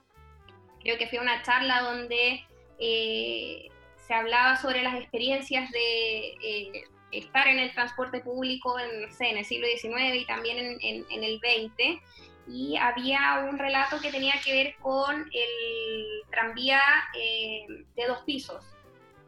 creo 0.81 0.97
que 0.97 1.07
fui 1.07 1.17
a 1.17 1.21
una 1.21 1.41
charla 1.43 1.81
donde 1.81 2.45
eh, 2.79 3.67
se 4.07 4.13
hablaba 4.13 4.55
sobre 4.55 4.81
las 4.81 4.95
experiencias 4.95 5.69
de 5.71 6.29
eh, 6.41 6.83
estar 7.11 7.47
en 7.47 7.59
el 7.59 7.73
transporte 7.73 8.19
público 8.19 8.77
en, 8.79 9.01
no 9.01 9.39
el 9.39 9.45
siglo 9.45 9.67
XIX 9.67 10.15
y 10.15 10.25
también 10.25 10.77
en, 10.81 11.23
el 11.23 11.39
XX, 11.39 12.01
y 12.47 12.77
había 12.77 13.45
un 13.49 13.57
relato 13.57 13.99
que 13.99 14.11
tenía 14.11 14.33
que 14.43 14.53
ver 14.53 14.75
con 14.81 15.29
el 15.31 16.21
tranvía 16.29 16.81
de 17.13 18.05
dos 18.07 18.19
pisos. 18.25 18.63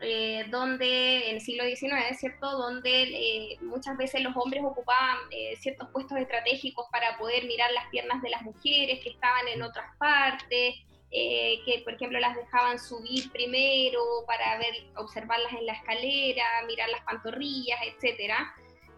Eh, 0.04 0.46
donde 0.50 1.30
en 1.30 1.36
el 1.36 1.42
siglo 1.42 1.64
XIX, 1.64 2.18
¿cierto? 2.18 2.50
Donde 2.50 3.04
eh, 3.04 3.58
muchas 3.62 3.96
veces 3.98 4.24
los 4.24 4.36
hombres 4.36 4.64
ocupaban 4.66 5.18
eh, 5.30 5.56
ciertos 5.58 5.90
puestos 5.90 6.18
estratégicos 6.18 6.88
para 6.92 7.16
poder 7.20 7.46
mirar 7.46 7.72
las 7.72 7.86
piernas 7.92 8.20
de 8.24 8.32
las 8.32 8.42
mujeres 8.42 9.00
que 9.04 9.12
estaban 9.12 9.48
en 9.48 9.62
otras 9.62 9.96
partes, 10.00 10.74
que 11.12 11.82
por 11.84 11.94
ejemplo 11.94 12.20
las 12.20 12.36
dejaban 12.36 12.80
subir 12.80 13.30
primero 13.32 14.00
para 14.26 14.58
ver, 14.58 14.74
observarlas 14.96 15.54
en 15.54 15.66
la 15.66 15.74
escalera, 15.74 16.46
mirar 16.68 16.90
las 16.90 17.02
pantorrillas, 17.02 17.80
etc. 17.86 18.34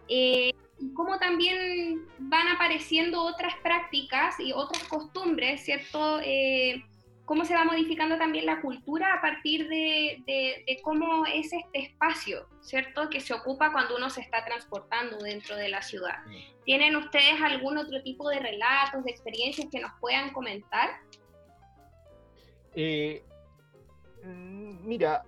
y 0.08 0.54
cómo 0.96 1.18
también 1.18 2.06
van 2.20 2.48
apareciendo 2.50 3.24
otras 3.24 3.56
prácticas 3.64 4.40
y 4.40 4.52
otras 4.54 4.84
costumbres, 4.84 5.64
¿cierto? 5.64 6.20
cómo 7.26 7.46
se 7.46 7.56
va 7.56 7.64
modificando 7.64 8.18
también 8.18 8.46
la 8.46 8.62
cultura 8.62 9.14
a 9.14 9.22
partir 9.22 9.68
de, 9.70 10.66
cómo 10.84 11.26
es 11.26 11.54
este 11.54 11.80
espacio, 11.80 12.48
¿cierto? 12.62 13.10
Que 13.10 13.22
se 13.22 13.34
ocupa 13.34 13.72
cuando 13.72 13.96
uno 13.96 14.10
se 14.10 14.22
está 14.22 14.44
transportando 14.44 15.18
dentro 15.20 15.56
de 15.56 15.70
la 15.70 15.82
ciudad. 15.82 16.18
¿Tienen 16.66 16.96
ustedes 16.96 17.42
algún 17.42 17.78
otro 17.78 18.02
tipo 18.04 18.30
de 18.30 18.40
relatos, 18.40 19.04
de 19.04 19.12
experiencias 19.12 19.68
que 19.72 19.80
nos 19.80 19.92
puedan 20.00 20.32
comentar? 20.34 20.90
Eh, 22.76 23.24
mm, 24.24 24.88
mira, 24.88 25.24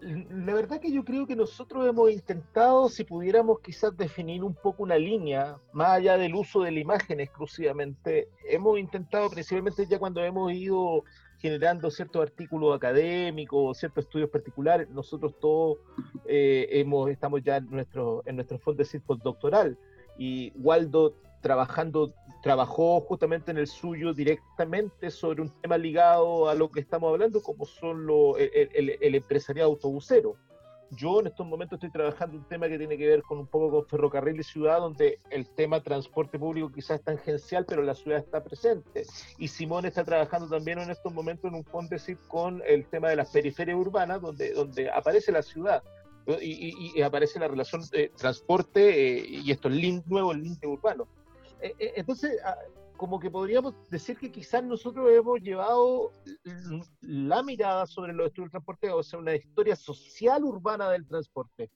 la 0.00 0.54
verdad 0.54 0.80
que 0.80 0.92
yo 0.92 1.04
creo 1.04 1.26
que 1.26 1.34
nosotros 1.34 1.88
hemos 1.88 2.10
intentado, 2.10 2.88
si 2.88 3.04
pudiéramos 3.04 3.60
quizás 3.60 3.96
definir 3.96 4.44
un 4.44 4.54
poco 4.54 4.82
una 4.82 4.98
línea, 4.98 5.58
más 5.72 5.88
allá 5.88 6.16
del 6.16 6.34
uso 6.34 6.62
de 6.62 6.70
la 6.70 6.80
imagen 6.80 7.20
exclusivamente, 7.20 8.28
hemos 8.48 8.78
intentado 8.78 9.30
principalmente 9.30 9.86
ya 9.86 9.98
cuando 9.98 10.22
hemos 10.22 10.52
ido 10.52 11.04
generando 11.38 11.90
ciertos 11.90 12.22
artículos 12.22 12.74
académicos, 12.74 13.78
ciertos 13.78 14.04
estudios 14.04 14.30
particulares, 14.30 14.88
nosotros 14.90 15.34
todos 15.40 15.78
eh, 16.26 16.66
hemos, 16.70 17.10
estamos 17.10 17.42
ya 17.42 17.56
en 17.56 17.70
nuestro, 17.70 18.22
en 18.26 18.36
nuestro 18.36 18.58
fondo 18.58 18.82
de 18.82 19.02
doctoral. 19.22 19.78
Y 20.18 20.52
Waldo 20.56 21.14
trabajando 21.46 22.12
trabajó 22.42 23.00
justamente 23.00 23.52
en 23.52 23.58
el 23.58 23.68
suyo 23.68 24.12
directamente 24.12 25.12
sobre 25.12 25.42
un 25.42 25.50
tema 25.62 25.78
ligado 25.78 26.48
a 26.48 26.54
lo 26.54 26.68
que 26.72 26.80
estamos 26.80 27.12
hablando, 27.12 27.40
como 27.40 27.64
son 27.66 28.04
lo, 28.04 28.36
el, 28.36 28.98
el, 29.00 29.14
empresariado 29.14 29.70
autobusero. 29.70 30.34
Yo 30.90 31.20
en 31.20 31.28
estos 31.28 31.46
momentos 31.46 31.76
estoy 31.76 31.90
trabajando 31.90 32.36
un 32.36 32.44
tema 32.44 32.68
que 32.68 32.78
tiene 32.78 32.98
que 32.98 33.06
ver 33.06 33.22
con 33.22 33.38
un 33.38 33.46
poco 33.46 33.70
con 33.70 33.86
ferrocarril 33.86 34.40
y 34.40 34.42
ciudad, 34.42 34.80
donde 34.80 35.18
el 35.30 35.48
tema 35.54 35.80
transporte 35.80 36.36
público 36.36 36.70
quizás 36.72 36.98
es 36.98 37.04
tangencial, 37.04 37.64
pero 37.64 37.82
la 37.82 37.94
ciudad 37.94 38.18
está 38.18 38.42
presente. 38.42 39.04
Y 39.38 39.46
Simón 39.46 39.86
está 39.86 40.04
trabajando 40.04 40.48
también 40.48 40.80
en 40.80 40.90
estos 40.90 41.12
momentos 41.12 41.52
en 41.52 41.64
un 41.72 41.88
decir 41.88 42.18
con 42.28 42.60
el 42.66 42.86
tema 42.86 43.08
de 43.08 43.16
las 43.16 43.30
periferias 43.30 43.78
urbanas, 43.78 44.20
donde, 44.20 44.52
donde 44.52 44.90
aparece 44.90 45.30
la 45.30 45.42
ciudad. 45.42 45.82
Y, 46.40 47.00
aparece 47.02 47.38
la 47.38 47.46
relación 47.46 47.82
transporte 48.16 49.18
eh, 49.18 49.26
y 49.44 49.50
esto, 49.52 49.68
el 49.68 49.80
link 49.80 50.06
nuevo, 50.06 50.32
el 50.32 50.42
link 50.42 50.58
urbano. 50.64 51.06
Eh, 51.06 51.06
eh, 51.06 51.25
entonces, 51.60 52.38
ah, 52.44 52.56
como 52.96 53.20
que 53.20 53.30
podríamos 53.30 53.74
decir 53.90 54.16
que 54.16 54.32
quizás 54.32 54.62
nosotros 54.64 55.10
hemos 55.10 55.40
llevado 55.40 56.12
la 57.00 57.42
mirada 57.42 57.86
sobre 57.86 58.12
los 58.12 58.26
estudios 58.26 58.46
del 58.46 58.52
transporte, 58.52 58.90
o 58.90 59.02
sea, 59.02 59.18
una 59.18 59.34
historia 59.34 59.76
social 59.76 60.44
urbana 60.44 60.90
del 60.90 61.06
transporte. 61.06 61.70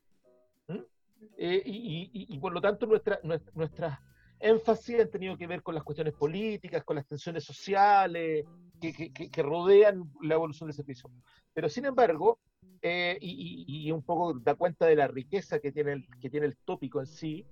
Eh, 1.36 1.62
y, 1.66 2.38
por 2.38 2.52
lo 2.52 2.60
tanto, 2.60 2.86
nuestra, 2.86 3.20
nuestra, 3.54 4.00
énfasis 4.38 5.00
han 5.00 5.10
tenido 5.10 5.36
que 5.36 5.46
ver 5.46 5.62
con 5.62 5.74
las 5.74 5.84
cuestiones 5.84 6.14
políticas, 6.14 6.82
con 6.82 6.96
las 6.96 7.06
tensiones 7.06 7.44
sociales 7.44 8.46
que, 8.80 9.42
rodean 9.42 10.10
la 10.22 10.34
evolución 10.34 10.68
del 10.68 10.76
servicio. 10.76 11.10
Pero 11.52 11.68
sin 11.68 11.84
embargo, 11.84 12.38
y, 12.82 13.90
un 13.90 14.02
poco 14.02 14.32
da 14.38 14.54
cuenta 14.54 14.86
de 14.86 14.96
la 14.96 15.08
riqueza 15.08 15.58
que 15.60 15.72
tiene 15.72 15.92
el, 15.92 16.06
que 16.20 16.30
tiene 16.30 16.46
el 16.46 16.56
tópico 16.56 17.00
en 17.00 17.06
sí, 17.06 17.44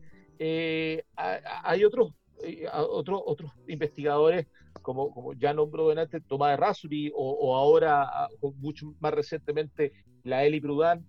hay 1.16 1.85
otros 1.85 2.12
eh, 2.42 2.66
otros 2.72 3.20
otros 3.24 3.53
investigadores, 3.66 4.46
como, 4.83 5.11
como 5.11 5.35
ya 5.35 5.53
nombró 5.53 5.88
delante 5.88 6.20
Tomás 6.20 6.59
Rasuri 6.59 7.11
o, 7.14 7.31
o 7.33 7.57
ahora, 7.57 8.29
mucho 8.59 8.94
más 9.01 9.12
recientemente, 9.12 9.92
la 10.22 10.44
Eli 10.44 10.61
Brudan, 10.61 11.05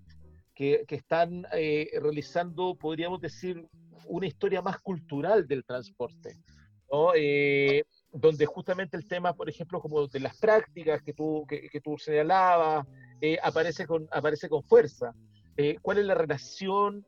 que, 0.55 0.85
que 0.87 0.95
están 0.95 1.45
eh, 1.53 1.89
realizando, 2.01 2.75
podríamos 2.75 3.21
decir, 3.21 3.67
una 4.07 4.25
historia 4.25 4.61
más 4.61 4.79
cultural 4.79 5.47
del 5.47 5.63
transporte, 5.63 6.35
eh, 7.15 7.83
donde 8.11 8.45
justamente 8.47 8.97
el 8.97 9.07
tema, 9.07 9.33
por 9.33 9.49
ejemplo, 9.49 9.79
como 9.79 10.07
de 10.07 10.19
las 10.19 10.37
prácticas 10.39 11.03
que 11.03 11.13
tú, 11.13 11.45
que, 11.47 11.69
que 11.69 11.79
tú 11.79 11.95
señalabas, 11.97 12.87
aparece, 13.43 13.85
con, 13.85 14.07
aparece 14.11 14.49
con 14.49 14.63
fuerza. 14.63 15.13
¿Cuál 15.81 15.99
es 15.99 16.05
la 16.05 16.15
relación 16.15 17.05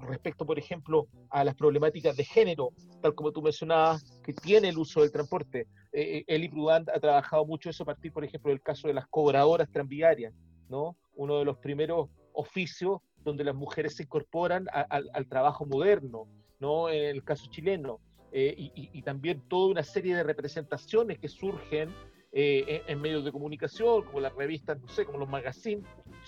respecto, 0.00 0.44
por 0.44 0.58
ejemplo, 0.58 1.08
a 1.30 1.44
las 1.44 1.54
problemáticas 1.54 2.16
de 2.16 2.24
género, 2.24 2.70
tal 3.02 3.14
como 3.14 3.32
tú 3.32 3.42
mencionabas, 3.42 4.20
que 4.24 4.32
tiene 4.32 4.68
el 4.68 4.78
uso 4.78 5.00
del 5.00 5.12
transporte. 5.12 5.66
Eh, 5.92 6.18
eh 6.18 6.24
Eli 6.26 6.48
Prudant 6.48 6.88
ha 6.88 7.00
trabajado 7.00 7.44
mucho 7.46 7.70
eso 7.70 7.82
a 7.82 7.86
partir, 7.86 8.12
por 8.12 8.24
ejemplo, 8.24 8.50
del 8.50 8.62
caso 8.62 8.88
de 8.88 8.94
las 8.94 9.06
cobradoras 9.08 9.70
tranviarias, 9.70 10.34
¿no? 10.68 10.96
uno 11.16 11.38
de 11.38 11.44
los 11.44 11.58
primeros 11.58 12.08
oficios 12.32 13.00
donde 13.24 13.42
las 13.42 13.54
mujeres 13.54 13.96
se 13.96 14.04
incorporan 14.04 14.66
al 14.70 15.26
trabajo 15.26 15.66
moderno, 15.66 16.28
¿no? 16.60 16.88
En 16.88 17.16
el 17.16 17.24
caso 17.24 17.50
chileno. 17.50 17.98
Eh, 18.32 18.70
y, 18.74 19.02
también 19.02 19.40
toda 19.48 19.70
una 19.70 19.82
serie 19.82 20.14
de 20.14 20.22
representaciones 20.22 21.18
que 21.18 21.28
surgen 21.28 21.94
eh, 22.32 22.82
en, 22.86 23.00
medios 23.00 23.24
de 23.24 23.32
comunicación, 23.32 24.04
como 24.04 24.20
las 24.20 24.34
revistas, 24.34 24.78
no 24.80 24.88
sé, 24.88 25.06
como 25.06 25.18
los 25.18 25.28
magazines, 25.28 25.86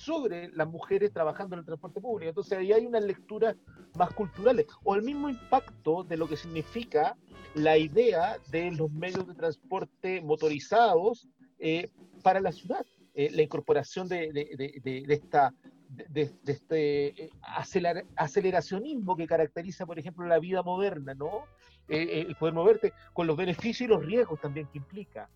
sobre 0.09 0.49
las 0.55 0.67
mujeres 0.67 1.13
trabajando 1.13 1.55
en 1.55 1.61
el 1.61 1.67
transporte 1.67 2.01
público. 2.01 2.31
Entonces 2.31 2.57
ahí 2.57 2.73
hay 2.73 2.87
unas 2.87 3.05
lecturas 3.05 3.57
más 3.95 4.11
culturales, 4.15 4.67
o 4.83 4.95
el 4.95 5.03
mismo 5.03 5.29
impacto 5.29 6.03
de 6.03 6.17
lo 6.17 6.27
que 6.27 6.37
significa 6.37 7.17
la 7.55 7.77
idea 7.77 8.39
de 8.51 8.71
los 8.71 8.91
medios 8.91 9.27
de 9.27 9.35
transporte 9.35 10.23
motorizados 10.23 11.29
eh, 11.59 11.91
para 12.23 12.41
la 12.41 12.53
ciudad. 12.53 12.85
la 13.15 13.43
incorporación 13.43 14.09
de, 14.09 14.33
de, 14.33 14.81
de, 14.83 15.13
esta 15.13 15.53
de, 15.89 16.31
este 16.47 17.31
aceleracionismo 18.17 19.17
que 19.17 19.27
caracteriza, 19.27 19.87
por 19.87 19.99
ejemplo, 19.99 20.27
la 20.27 20.39
vida 20.39 20.63
moderna, 20.63 21.15
¿no? 21.15 21.45
Eh, 21.89 22.27
eh, 22.29 22.35
poder 22.39 22.55
moverte, 22.55 22.93
con 23.15 23.27
los 23.27 23.37
beneficios 23.37 23.81
y 23.83 23.87
los 23.87 24.05
riesgos 24.05 24.41
también 24.41 24.67
que 24.69 24.79
implica. 24.79 25.29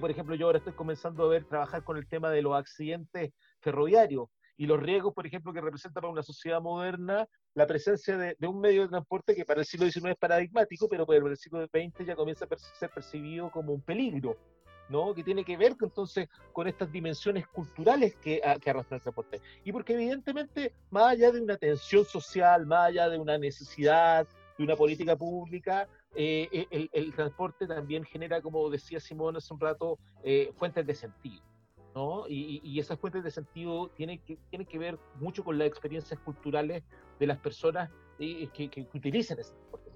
por 0.00 0.10
ejemplo, 0.10 0.34
yo 0.34 0.46
ahora 0.46 0.58
estoy 0.58 0.72
comenzando 0.72 1.24
a 1.24 1.28
ver, 1.28 1.44
trabajar 1.44 1.84
con 1.84 1.96
el 1.96 2.06
tema 2.06 2.30
de 2.30 2.42
los 2.42 2.54
accidentes 2.54 3.32
ferroviarios 3.60 4.28
y 4.56 4.66
los 4.66 4.80
riesgos, 4.80 5.14
por 5.14 5.26
ejemplo, 5.26 5.52
que 5.52 5.60
representa 5.60 6.00
para 6.00 6.12
una 6.12 6.22
sociedad 6.22 6.60
moderna 6.60 7.28
la 7.54 7.66
presencia 7.66 8.16
de, 8.16 8.36
un 8.46 8.60
medio 8.60 8.82
de 8.82 8.88
transporte 8.88 9.34
que 9.34 9.44
para 9.44 9.60
el 9.60 9.66
siglo 9.66 9.88
XIX 9.88 10.06
es 10.10 10.16
paradigmático, 10.16 10.88
pero 10.88 11.06
para 11.06 11.18
el 11.18 11.36
siglo 11.36 11.64
XX 11.64 12.06
ya 12.06 12.16
comienza 12.16 12.44
a 12.44 12.56
ser 12.56 12.90
percibido 12.90 13.50
como 13.50 13.72
un 13.72 13.80
peligro. 13.80 14.36
¿no? 14.88 15.12
que 15.12 15.22
tiene 15.22 15.44
que 15.44 15.58
ver 15.58 15.76
entonces 15.78 16.30
con 16.50 16.66
estas 16.66 16.90
dimensiones 16.90 17.46
culturales 17.48 18.16
que, 18.16 18.40
que 18.58 18.70
arrastra 18.70 18.96
el 18.96 19.02
transporte. 19.02 19.38
Y 19.62 19.70
porque 19.70 19.92
evidentemente, 19.92 20.72
más 20.90 21.12
allá 21.12 21.30
de 21.30 21.42
una 21.42 21.58
tensión 21.58 22.06
social, 22.06 22.64
más 22.64 22.88
allá 22.88 23.10
de 23.10 23.18
una 23.18 23.36
necesidad, 23.36 24.26
de 24.56 24.64
una 24.64 24.76
política 24.76 25.14
pública, 25.14 25.86
eh, 26.14 26.48
eh, 26.70 26.88
el, 26.92 27.14
transporte 27.14 27.66
también 27.66 28.04
genera, 28.04 28.40
como 28.40 28.68
decía 28.70 28.98
Simón 28.98 29.36
hace 29.36 29.52
un 29.52 29.60
rato, 29.60 29.98
eh, 30.22 30.52
fuentes 30.56 30.86
de 30.86 30.94
sentido. 30.94 31.42
¿No? 31.94 32.24
Y, 32.28 32.78
esas 32.78 32.98
fuentes 32.98 33.24
de 33.24 33.30
sentido 33.30 33.88
tienen 33.96 34.18
que, 34.20 34.36
tienen 34.50 34.66
que 34.66 34.78
ver 34.78 34.98
mucho 35.20 35.42
con 35.44 35.58
las 35.58 35.66
experiencias 35.66 36.18
culturales 36.20 36.82
de 37.18 37.26
las 37.26 37.38
personas 37.38 37.90
que, 38.18 38.48
que, 38.52 38.88
utilizan 38.94 39.38
ese 39.38 39.52
transporte. 39.52 39.90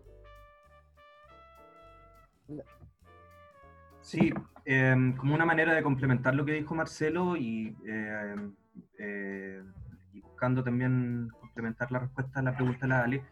Sí, 4.00 4.32
em, 4.64 5.16
como 5.16 5.34
una 5.34 5.44
manera 5.44 5.74
de 5.74 5.82
complementar 5.82 6.34
lo 6.34 6.44
que 6.44 6.52
dijo 6.52 6.74
Marcelo 6.74 7.36
y, 7.36 7.76
em, 7.86 8.54
y 10.12 10.20
buscando 10.20 10.62
también 10.62 11.30
complementar 11.40 11.90
la 11.92 12.00
respuesta 12.00 12.40
a 12.40 12.42
la 12.42 12.56
pregunta 12.56 12.80
de 12.82 12.88
la 12.88 13.04
Ale, 13.04 13.24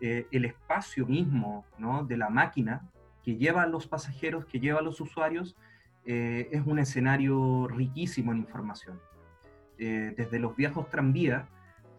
eh, 0.00 0.26
el 0.30 0.44
espacio 0.44 1.06
mismo 1.06 1.64
¿no? 1.78 2.04
de 2.04 2.18
la 2.18 2.28
máquina 2.28 2.82
que 3.22 3.36
lleva 3.36 3.62
a 3.62 3.66
los 3.66 3.86
pasajeros, 3.86 4.44
que 4.44 4.60
lleva 4.60 4.80
a 4.80 4.82
los 4.82 5.00
usuarios, 5.00 5.56
eh, 6.06 6.48
es 6.52 6.66
un 6.66 6.78
escenario 6.78 7.68
riquísimo 7.68 8.32
en 8.32 8.38
información. 8.38 9.00
Eh, 9.78 10.14
desde 10.16 10.38
los 10.38 10.56
viejos 10.56 10.88
tranvías, 10.90 11.48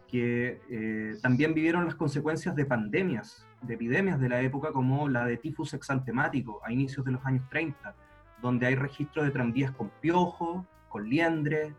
que 0.07 0.61
también 1.21 1.53
vivieron 1.53 1.83
las 1.83 1.95
consecuencias 1.95 2.55
de 2.55 2.65
pandemias, 2.65 3.45
de 3.61 3.73
epidemias 3.73 4.21
de 4.21 4.29
la 4.29 4.39
época, 4.39 4.71
como 4.71 5.09
la 5.09 5.25
de 5.25 5.35
tifus 5.35 5.73
exantemático 5.73 6.61
a 6.63 6.71
inicios 6.71 7.05
de 7.05 7.11
los 7.11 7.25
años 7.25 7.43
30, 7.49 7.93
donde 8.41 8.67
hay 8.67 8.75
registros 8.75 9.25
de 9.25 9.31
tranvías 9.31 9.71
con 9.71 9.91
piojos, 9.99 10.65
con 10.87 11.09
liendres, 11.09 11.73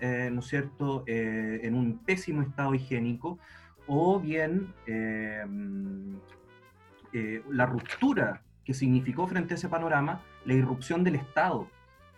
¿no 0.00 0.40
es 0.40 0.46
cierto?, 0.46 1.04
en 1.06 1.74
un 1.74 1.98
pésimo 1.98 2.40
estado 2.40 2.74
higiénico, 2.74 3.38
o 3.86 4.20
bien 4.20 4.72
eh, 4.86 5.44
eh, 7.12 7.42
la 7.50 7.66
ruptura 7.66 8.42
que 8.64 8.74
significó 8.74 9.26
frente 9.26 9.54
a 9.54 9.56
ese 9.56 9.68
panorama 9.68 10.20
la 10.44 10.54
irrupción 10.54 11.04
del 11.04 11.16
Estado 11.16 11.68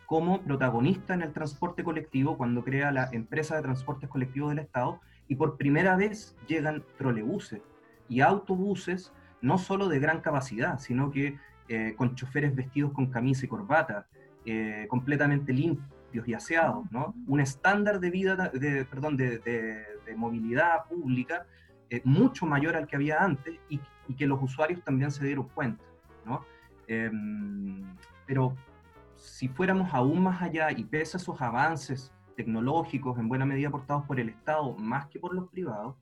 como 0.07 0.43
protagonista 0.43 1.15
en 1.15 1.23
el 1.23 1.33
transporte 1.33 1.83
colectivo 1.83 2.37
cuando 2.37 2.62
crea 2.62 2.93
la 2.93 3.09
empresa 3.12 3.57
de 3.57 3.62
transportes 3.62 4.09
colectivos 4.09 4.51
del 4.51 4.61
Estado 4.61 5.01
y 5.29 5.35
por 5.35 5.57
primera 5.57 5.97
vez 5.97 6.37
llegan 6.47 6.85
trolebuses 6.97 7.61
y 8.09 8.21
autobuses 8.21 9.12
no 9.41 9.59
solo 9.59 9.89
de 9.89 9.99
gran 9.99 10.21
capacidad, 10.21 10.79
sino 10.79 11.11
que 11.11 11.39
eh, 11.69 11.95
con 11.97 12.15
choferes 12.15 12.55
vestidos 12.55 12.93
con 12.93 13.07
camisa 13.07 13.45
y 13.45 13.49
corbata, 13.49 14.07
completamente 14.89 15.53
limpios 15.53 16.29
y 16.29 16.33
aseados, 16.33 16.89
¿no? 16.93 17.17
Un 17.27 17.41
estándar 17.41 17.99
de 17.99 18.12
vida, 18.12 18.37
de, 18.37 18.85
perdón, 18.85 19.17
de, 19.17 19.41
de 19.41 20.15
movilidad 20.15 20.85
pública 20.85 21.47
eh, 21.89 22.01
mucho 22.05 22.47
mayor 22.47 22.75
al 22.75 22.89
que 22.89 22.97
había 22.97 23.23
antes 23.23 23.55
y, 23.69 23.81
que 24.17 24.27
los 24.27 24.41
usuarios 24.41 24.83
también 24.83 25.11
se 25.11 25.25
dieron 25.25 25.49
cuenta. 25.49 25.85
¿no? 26.25 26.45
Pero 28.27 28.55
si 29.15 29.49
fuéramos 29.49 29.93
aún 29.95 30.23
más 30.23 30.43
allá 30.43 30.71
y 30.71 30.85
pese 30.85 31.17
a 31.17 31.21
esos 31.21 31.41
avances 31.41 32.12
tecnológicos 32.37 33.19
en 33.19 33.29
buena 33.29 33.47
medida 33.47 33.69
aportados 33.69 34.05
por 34.05 34.21
el 34.21 34.29
Estado 34.29 34.75
más 34.75 35.07
que 35.07 35.19
por 35.19 35.35
los 35.35 35.49
privados, 35.49 35.97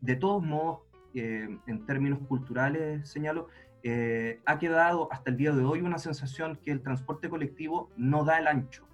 de 0.00 0.16
todos 0.16 0.42
modos, 0.42 0.80
eh, 1.14 1.58
en 1.66 1.86
términos 1.86 2.18
culturales, 2.28 3.08
señalo, 3.08 3.48
eh, 3.82 4.40
ha 4.44 4.58
quedado 4.58 5.08
hasta 5.12 5.30
el 5.30 5.36
día 5.36 5.52
de 5.52 5.64
hoy 5.64 5.80
una 5.80 5.98
sensación 5.98 6.56
que 6.56 6.72
el 6.72 6.82
transporte 6.82 7.28
colectivo 7.28 7.90
no 7.96 8.24
da 8.24 8.38
el 8.38 8.48
ancho, 8.48 8.86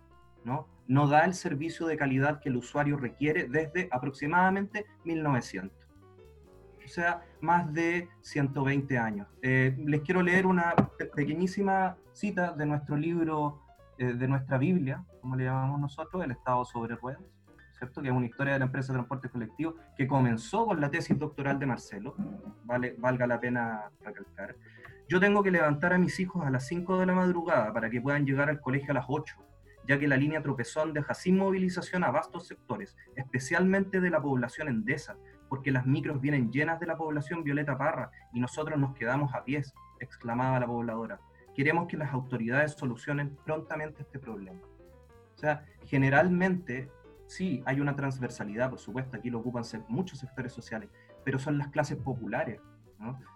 ¿no? 0.44 0.68
no 0.86 1.08
da 1.08 1.24
el 1.24 1.34
servicio 1.34 1.86
de 1.86 1.96
calidad 1.96 2.40
que 2.40 2.48
el 2.48 2.56
usuario 2.56 2.96
requiere 2.96 3.48
desde 3.48 3.88
aproximadamente 3.90 4.86
1900 5.04 5.76
o 5.76 5.81
sea, 6.92 7.22
más 7.40 7.72
de 7.72 8.08
120 8.20 8.98
años. 8.98 9.26
Eh, 9.42 9.74
les 9.86 10.02
quiero 10.02 10.22
leer 10.22 10.46
una 10.46 10.74
pequeñísima 11.14 11.96
cita 12.12 12.52
de 12.52 12.66
nuestro 12.66 12.96
libro, 12.96 13.62
eh, 13.98 14.12
de 14.12 14.28
nuestra 14.28 14.58
Biblia, 14.58 15.04
como 15.20 15.36
le 15.36 15.44
llamamos 15.44 15.80
nosotros, 15.80 16.22
El 16.22 16.32
Estado 16.32 16.64
sobre 16.64 16.96
Ruedas, 16.96 17.22
¿cierto? 17.78 18.02
que 18.02 18.08
es 18.08 18.14
una 18.14 18.26
historia 18.26 18.54
de 18.54 18.58
la 18.58 18.66
empresa 18.66 18.92
de 18.92 18.98
transporte 18.98 19.28
colectivo 19.28 19.74
que 19.96 20.06
comenzó 20.06 20.66
con 20.66 20.80
la 20.80 20.90
tesis 20.90 21.18
doctoral 21.18 21.58
de 21.58 21.66
Marcelo, 21.66 22.14
vale, 22.64 22.94
valga 22.98 23.26
la 23.26 23.40
pena 23.40 23.90
recalcar. 24.04 24.56
Yo 25.08 25.18
tengo 25.18 25.42
que 25.42 25.50
levantar 25.50 25.92
a 25.92 25.98
mis 25.98 26.20
hijos 26.20 26.44
a 26.44 26.50
las 26.50 26.66
5 26.66 26.98
de 26.98 27.06
la 27.06 27.14
madrugada 27.14 27.72
para 27.72 27.90
que 27.90 28.00
puedan 28.00 28.24
llegar 28.24 28.48
al 28.48 28.60
colegio 28.60 28.92
a 28.92 28.94
las 28.94 29.06
8 29.08 29.36
ya 29.86 29.98
que 29.98 30.08
la 30.08 30.16
línea 30.16 30.42
tropezón 30.42 30.92
deja 30.92 31.14
sin 31.14 31.36
movilización 31.36 32.04
a 32.04 32.10
vastos 32.10 32.46
sectores, 32.46 32.96
especialmente 33.16 34.00
de 34.00 34.10
la 34.10 34.22
población 34.22 34.68
endesa, 34.68 35.16
porque 35.52 35.70
las 35.70 35.84
micros 35.84 36.18
vienen 36.18 36.50
llenas 36.50 36.80
de 36.80 36.86
la 36.86 36.96
población 36.96 37.44
Violeta 37.44 37.76
Parra 37.76 38.10
y 38.32 38.40
nosotros 38.40 38.78
nos 38.78 38.94
quedamos 38.94 39.34
a 39.34 39.44
pies, 39.44 39.74
exclamaba 40.00 40.58
la 40.58 40.66
pobladora. 40.66 41.20
Queremos 41.54 41.88
que 41.88 41.98
las 41.98 42.10
autoridades 42.10 42.72
solucionen 42.72 43.36
prontamente 43.44 44.00
este 44.00 44.18
problema. 44.18 44.62
O 45.34 45.36
sea, 45.36 45.66
generalmente 45.84 46.90
sí 47.26 47.62
hay 47.66 47.80
una 47.80 47.94
transversalidad, 47.94 48.70
por 48.70 48.78
supuesto, 48.78 49.18
aquí 49.18 49.28
lo 49.28 49.40
ocupan 49.40 49.62
muchos 49.88 50.20
sectores 50.20 50.54
sociales, 50.54 50.88
pero 51.22 51.38
son 51.38 51.58
las 51.58 51.68
clases 51.68 51.98
populares 51.98 52.58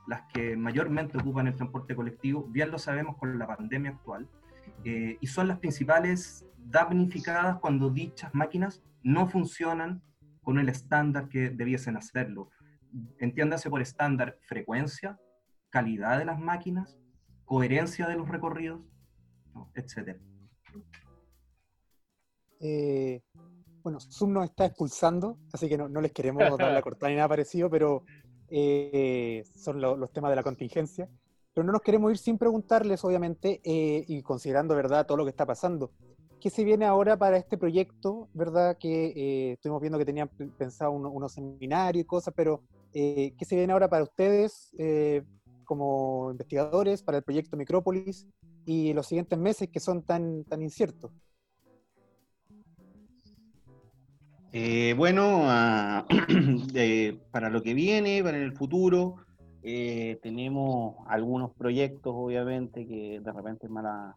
las 0.07 0.23
que 0.33 0.57
mayormente 0.57 1.19
ocupan 1.19 1.49
el 1.49 1.55
transporte 1.55 1.95
colectivo, 1.95 2.47
bien 2.49 2.71
lo 2.71 2.79
sabemos 2.79 3.19
con 3.19 3.39
la 3.39 3.47
pandemia 3.47 3.91
actual, 3.91 4.27
eh, 4.85 5.19
y 5.21 5.27
son 5.27 5.49
las 5.49 5.59
principales 5.59 6.47
damnificadas 6.57 7.59
cuando 7.59 7.91
dichas 7.91 8.35
máquinas 8.35 8.83
no 9.03 9.27
funcionan 9.27 10.01
con 10.47 10.61
el 10.61 10.69
estándar 10.69 11.29
que 11.29 11.51
debiesen 11.51 11.97
hacerlo. 11.97 12.53
Entiéndase 13.19 13.69
por 13.69 13.83
estándar 13.83 14.39
frecuencia, 14.43 15.19
calidad 15.71 16.21
de 16.21 16.25
las 16.25 16.39
máquinas, 16.39 16.97
coherencia 17.45 18.07
de 18.07 18.15
los 18.15 18.29
recorridos, 18.29 18.81
etc. 19.75 20.17
Eh, 22.61 23.25
bueno, 23.83 23.99
Zoom 23.99 24.35
nos 24.35 24.45
está 24.45 24.67
expulsando, 24.67 25.37
así 25.53 25.69
que 25.69 25.77
no, 25.77 25.89
les 26.01 26.13
queremos 26.13 26.39
dar 26.57 26.73
la 26.73 26.81
cortada 26.81 27.11
ni 27.11 27.17
nada 27.17 27.27
parecido, 27.27 27.69
pero 27.69 28.05
eh, 28.49 29.43
son 29.53 29.81
los 29.81 30.13
temas 30.13 30.31
de 30.31 30.37
la 30.37 30.45
contingencia. 30.45 31.09
Pero 31.55 31.65
no 31.65 31.73
nos 31.73 31.83
queremos 31.83 32.13
ir 32.13 32.19
sin 32.19 32.39
preguntarles, 32.39 33.05
obviamente, 33.05 33.61
eh, 33.65 34.05
y 34.07 34.23
considerando, 34.23 34.77
¿verdad?, 34.77 35.07
todo 35.07 35.17
lo 35.17 35.25
que 35.25 35.31
está 35.31 35.45
pasando. 35.45 35.91
¿Qué 36.41 36.51
se 36.51 36.65
viene 36.65 36.85
ahora 36.85 37.17
para 37.17 37.39
este 37.39 37.57
proyecto, 37.57 38.29
verdad? 38.35 38.77
Que 38.79 39.07
eh, 39.17 39.53
estuvimos 39.53 39.81
viendo 39.81 39.99
que 39.99 40.05
tenían 40.05 40.29
pensado 40.59 40.91
unos 40.93 41.33
seminarios 41.33 42.03
y 42.03 42.07
cosas, 42.07 42.35
pero 42.37 42.63
eh, 42.93 43.33
¿qué 43.39 43.45
se 43.45 43.57
viene 43.57 43.73
ahora 43.73 43.89
para 43.89 44.03
ustedes 44.03 44.75
eh, 44.79 45.23
como 45.65 46.31
investigadores, 46.31 47.03
para 47.03 47.19
el 47.19 47.25
proyecto 47.25 47.57
Micrópolis 47.57 48.29
y 48.67 48.93
los 48.93 49.07
siguientes 49.07 49.39
meses 49.39 49.69
que 49.69 49.81
son 49.81 50.03
tan, 50.03 50.45
tan 50.45 50.63
inciertos? 50.63 51.11
bueno, 54.97 55.41
ah, 55.45 56.07
para 57.31 57.51
lo 57.51 57.63
que 57.63 57.75
viene, 57.75 58.23
para 58.23 58.39
el 58.39 58.55
futuro, 58.55 59.17
tenemos 59.61 60.97
algunos 61.09 61.53
proyectos, 61.53 62.15
obviamente, 62.17 62.87
que 62.87 63.21
de 63.21 63.33
repente 63.33 63.67
es 63.67 63.71
mala 63.71 64.17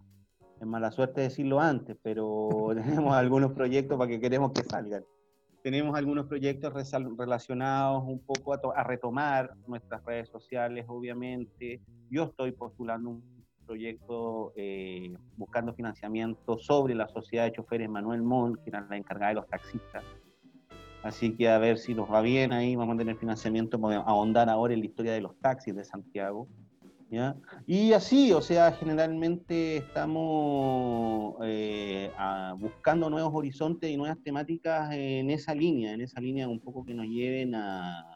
Es 0.60 0.68
mala 0.68 0.92
suerte 0.92 1.22
decirlo 1.22 1.60
antes, 1.60 1.98
pero 2.02 2.50
tenemos 2.76 3.14
algunos 3.14 3.54
proyectos 3.54 3.98
para 3.98 4.10
que 4.10 4.20
queremos 4.20 4.52
que 4.52 4.64
salgan. 4.64 5.04
Tenemos 5.64 5.98
algunos 5.98 6.26
proyectos 6.28 6.74
relacionados 7.18 8.04
un 8.06 8.20
poco 8.20 8.54
a, 8.54 8.84
retomar 8.84 9.54
nuestras 9.68 10.04
redes 10.06 10.30
sociales, 10.30 10.86
obviamente. 10.88 11.82
Yo 12.10 12.24
estoy 12.24 12.54
postulando 12.54 13.10
un 13.10 13.46
proyecto 13.66 14.54
eh, 14.56 15.14
buscando 15.36 15.74
financiamiento 15.74 16.58
sobre 16.58 16.96
la 16.96 17.10
sociedad 17.10 17.44
de 17.44 17.52
choferes 17.52 17.90
Manuel 17.90 18.22
Mon, 18.22 18.56
que 18.56 18.70
era 18.70 18.88
la 18.90 18.96
encargada 18.96 19.30
de 19.30 19.36
los 19.36 19.48
taxistas. 19.48 20.04
Así 21.04 21.36
que 21.36 21.50
a 21.50 21.58
ver 21.58 21.78
si 21.78 21.94
nos 21.94 22.12
va 22.12 22.22
bien 22.22 22.52
ahí, 22.52 22.76
vamos 22.76 22.96
a 22.96 22.98
tener 22.98 23.18
financiamiento 23.18 23.80
para 23.80 23.98
ahondar 23.98 24.50
ahora 24.50 24.74
en 24.74 24.80
la 24.80 24.86
historia 24.86 25.14
de 25.14 25.22
los 25.22 25.38
taxis 25.40 25.76
de 25.76 25.84
Santiago. 25.84 26.48
Y 27.66 27.94
así, 27.94 28.32
o 28.34 28.42
sea, 28.42 28.72
generalmente 28.74 29.78
estamos 29.78 31.36
eh, 31.42 32.12
buscando 32.58 33.10
nuevos 33.10 33.34
horizontes 33.34 33.90
y 33.90 33.98
nuevas 33.98 34.22
temáticas 34.24 34.92
en 34.94 35.32
esa 35.32 35.56
línea, 35.56 35.94
en 35.94 36.02
esa 36.02 36.22
línea 36.22 36.48
un 36.48 36.60
poco 36.60 36.86
que 36.86 36.94
nos 36.94 37.08
lleven 37.08 37.56
a, 37.56 38.16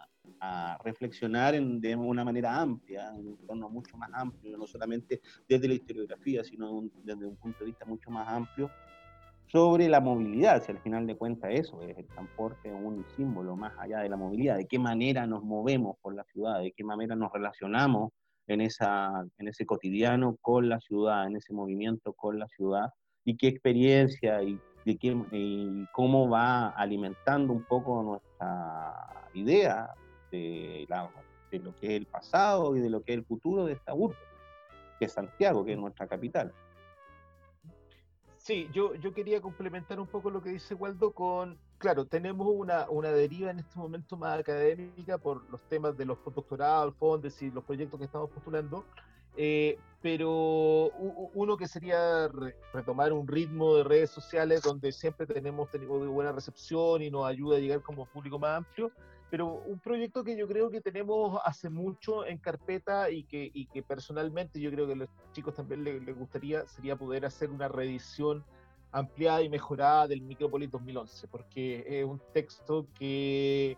reflexionar 0.84 1.54
de 1.54 1.96
una 1.96 2.26
manera 2.26 2.60
amplia, 2.60 3.08
en 3.16 3.28
un 3.28 3.38
entorno 3.40 3.70
mucho 3.70 3.96
más 3.96 4.10
amplio, 4.14 4.58
no 4.58 4.68
solamente 4.68 5.22
desde 5.48 5.70
la 5.70 5.76
historiografía, 5.76 6.44
sino 6.44 6.84
desde 7.02 7.26
un 7.26 7.38
punto 7.38 7.60
de 7.60 7.68
vista 7.68 7.86
mucho 7.86 8.12
más 8.12 8.28
amplio 8.28 8.70
sobre 9.48 9.88
la 9.88 10.02
movilidad, 10.02 10.62
si 10.62 10.74
al 10.74 10.80
final 10.80 11.08
de 11.08 11.16
cuentas 11.16 11.50
eso 11.54 11.82
es 11.82 11.98
el 11.98 12.06
transporte 12.08 12.70
un 12.70 13.06
símbolo 13.16 13.56
más 13.56 13.72
allá 13.80 14.00
de 14.00 14.10
la 14.10 14.18
movilidad, 14.18 14.58
de 14.58 14.68
qué 14.68 14.80
manera 14.80 15.26
nos 15.26 15.46
movemos 15.46 15.96
por 16.02 16.14
la 16.14 16.26
ciudad, 16.26 16.60
de 16.60 16.74
qué 16.74 16.84
manera 16.84 17.16
nos 17.16 17.32
relacionamos 17.32 18.12
en, 18.48 18.62
esa, 18.62 19.26
en 19.38 19.48
ese 19.48 19.66
cotidiano 19.66 20.38
con 20.42 20.70
la 20.70 20.80
ciudad, 20.80 21.28
en 21.28 21.38
ese 21.38 21.54
movimiento 21.54 22.14
con 22.14 22.40
la 22.40 22.48
ciudad, 22.48 22.94
y 23.26 23.38
qué 23.38 23.48
experiencia 23.48 24.42
y, 24.44 24.60
de 24.86 24.98
qué, 24.98 25.18
y 25.32 25.86
cómo 25.94 26.30
va 26.30 26.70
alimentando 26.70 27.54
un 27.54 27.64
poco 27.64 28.04
nuestra 28.04 29.30
idea 29.34 29.94
de, 30.32 30.86
lo 31.52 31.76
que 31.76 31.88
es 31.88 31.94
el 31.94 32.06
pasado 32.06 32.76
y 32.76 32.80
de 32.80 32.90
lo 32.90 33.04
que 33.04 33.14
es 33.14 33.20
el 33.20 33.26
futuro 33.26 33.66
de 33.66 33.74
esta 33.74 33.94
urbe, 33.94 34.18
que 35.00 35.06
es 35.06 35.12
Santiago, 35.12 35.64
que 35.64 35.74
es 35.74 35.78
nuestra 35.78 36.08
capital. 36.08 36.52
Sí, 38.44 38.70
yo, 38.74 38.94
yo 38.96 39.14
quería 39.14 39.40
complementar 39.40 40.02
un 40.02 40.08
poco 40.08 40.30
lo 40.30 40.42
que 40.42 40.50
dice 40.50 40.74
Waldo 40.74 41.12
con, 41.12 41.58
claro, 41.78 42.04
tenemos 42.04 42.46
una, 42.50 42.90
una 42.90 43.10
deriva 43.10 43.50
en 43.52 43.60
este 43.60 43.80
momento 43.80 44.18
más 44.18 44.38
académica 44.38 45.18
por 45.18 45.50
los 45.50 45.62
temas 45.70 45.96
de 45.96 46.04
los 46.04 46.18
postdoctorados, 46.18 46.94
fondos 46.96 47.42
y 47.42 47.50
los 47.52 47.64
proyectos 47.64 47.98
que 47.98 48.06
estamos 48.06 48.30
postulando, 48.32 48.84
eh, 49.38 49.80
pero 50.02 50.92
uno 51.34 51.56
que 51.56 51.70
sería 51.70 52.30
retomar 52.74 53.14
un 53.14 53.26
ritmo 53.30 53.78
de 53.78 53.86
redes 53.86 54.10
sociales 54.10 54.62
donde 54.62 54.92
siempre 54.92 55.26
tenemos 55.26 55.72
tenido 55.72 55.98
buena 56.12 56.34
recepción 56.34 57.02
y 57.02 57.10
nos 57.10 57.26
ayuda 57.26 57.56
a 57.56 57.60
llegar 57.62 57.82
como 57.82 58.06
público 58.08 58.40
más 58.40 58.58
amplio, 58.58 58.92
pero 59.34 59.48
un 59.48 59.80
proyecto 59.80 60.24
que 60.24 60.38
yo 60.38 60.48
creo 60.48 60.70
que 60.70 60.80
tenemos 60.80 61.42
hace 61.44 61.68
mucho 61.68 62.24
en 62.24 62.38
carpeta 62.38 63.10
y 63.10 63.24
que, 63.24 63.50
y 63.52 63.66
que 63.66 63.82
personalmente 63.82 64.60
yo 64.60 64.70
creo 64.70 64.86
que 64.86 64.94
a 64.94 64.96
los 64.96 65.10
chicos 65.32 65.56
también 65.56 65.84
les, 65.84 66.16
gustaría 66.16 66.68
sería 66.68 66.96
poder 66.96 67.26
hacer 67.26 67.50
una 67.50 67.68
reedición 67.68 68.44
ampliada 68.92 69.42
y 69.42 69.50
mejorada 69.50 70.08
del 70.08 70.22
Micropolis 70.22 70.70
2011, 70.70 71.28
porque 71.30 71.84
es 71.88 72.06
un 72.06 72.22
texto 72.32 72.86
que, 72.94 73.76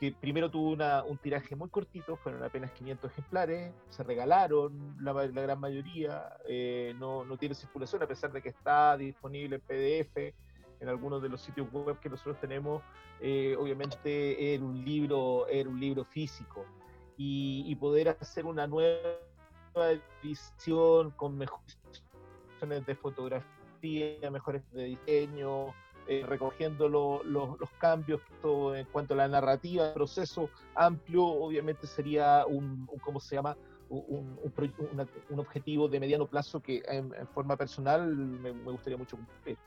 que 0.00 0.10
primero 0.20 0.50
tuvo 0.50 0.70
una, 0.70 1.04
un 1.04 1.16
tiraje 1.16 1.54
muy 1.54 1.68
cortito, 1.68 2.16
fueron 2.16 2.42
apenas 2.42 2.72
500 2.72 3.12
ejemplares, 3.12 3.72
se 3.90 4.02
regalaron 4.02 4.96
la, 5.00 5.12
la 5.12 5.42
gran 5.42 5.60
mayoría, 5.60 6.24
eh, 6.48 6.92
no, 6.98 7.24
no 7.24 7.36
tiene 7.36 7.54
circulación 7.54 8.02
a 8.02 8.08
pesar 8.08 8.32
de 8.32 8.42
que 8.42 8.48
está 8.48 8.96
disponible 8.96 9.60
en 9.60 9.62
PDF 9.62 10.34
en 10.80 10.88
algunos 10.88 11.22
de 11.22 11.28
los 11.28 11.40
sitios 11.40 11.70
web 11.72 11.98
que 12.00 12.08
nosotros 12.08 12.38
tenemos, 12.40 12.82
eh, 13.20 13.56
obviamente 13.58 14.54
era 14.54 14.64
un 14.64 14.84
libro, 14.84 15.46
era 15.48 15.68
un 15.68 15.80
libro 15.80 16.04
físico. 16.04 16.64
Y, 17.16 17.74
poder 17.76 18.10
hacer 18.10 18.46
una 18.46 18.68
nueva 18.68 18.94
edición 20.22 21.10
con 21.12 21.36
mejores 21.36 22.86
de 22.86 22.94
fotografía, 22.94 24.30
mejores 24.30 24.62
de 24.70 24.84
diseño, 24.84 25.74
eh, 26.06 26.24
recogiendo 26.26 26.88
los 26.88 27.70
cambios 27.78 28.20
en 28.74 28.86
cuanto 28.86 29.14
a 29.14 29.16
la 29.16 29.28
narrativa, 29.28 29.88
el 29.88 29.94
proceso 29.94 30.48
amplio, 30.76 31.24
obviamente 31.24 31.86
sería 31.88 32.46
un, 32.46 32.88
¿cómo 33.02 33.18
se 33.20 33.34
llama? 33.34 33.56
Un, 33.90 34.38
un, 35.30 35.38
objetivo 35.40 35.88
de 35.88 35.98
mediano 35.98 36.26
plazo 36.26 36.60
que 36.60 36.82
en, 36.86 37.12
forma 37.34 37.56
personal 37.56 38.14
me, 38.14 38.52
me 38.52 38.70
gustaría 38.70 38.96
mucho 38.96 39.16
cumplir. 39.16 39.58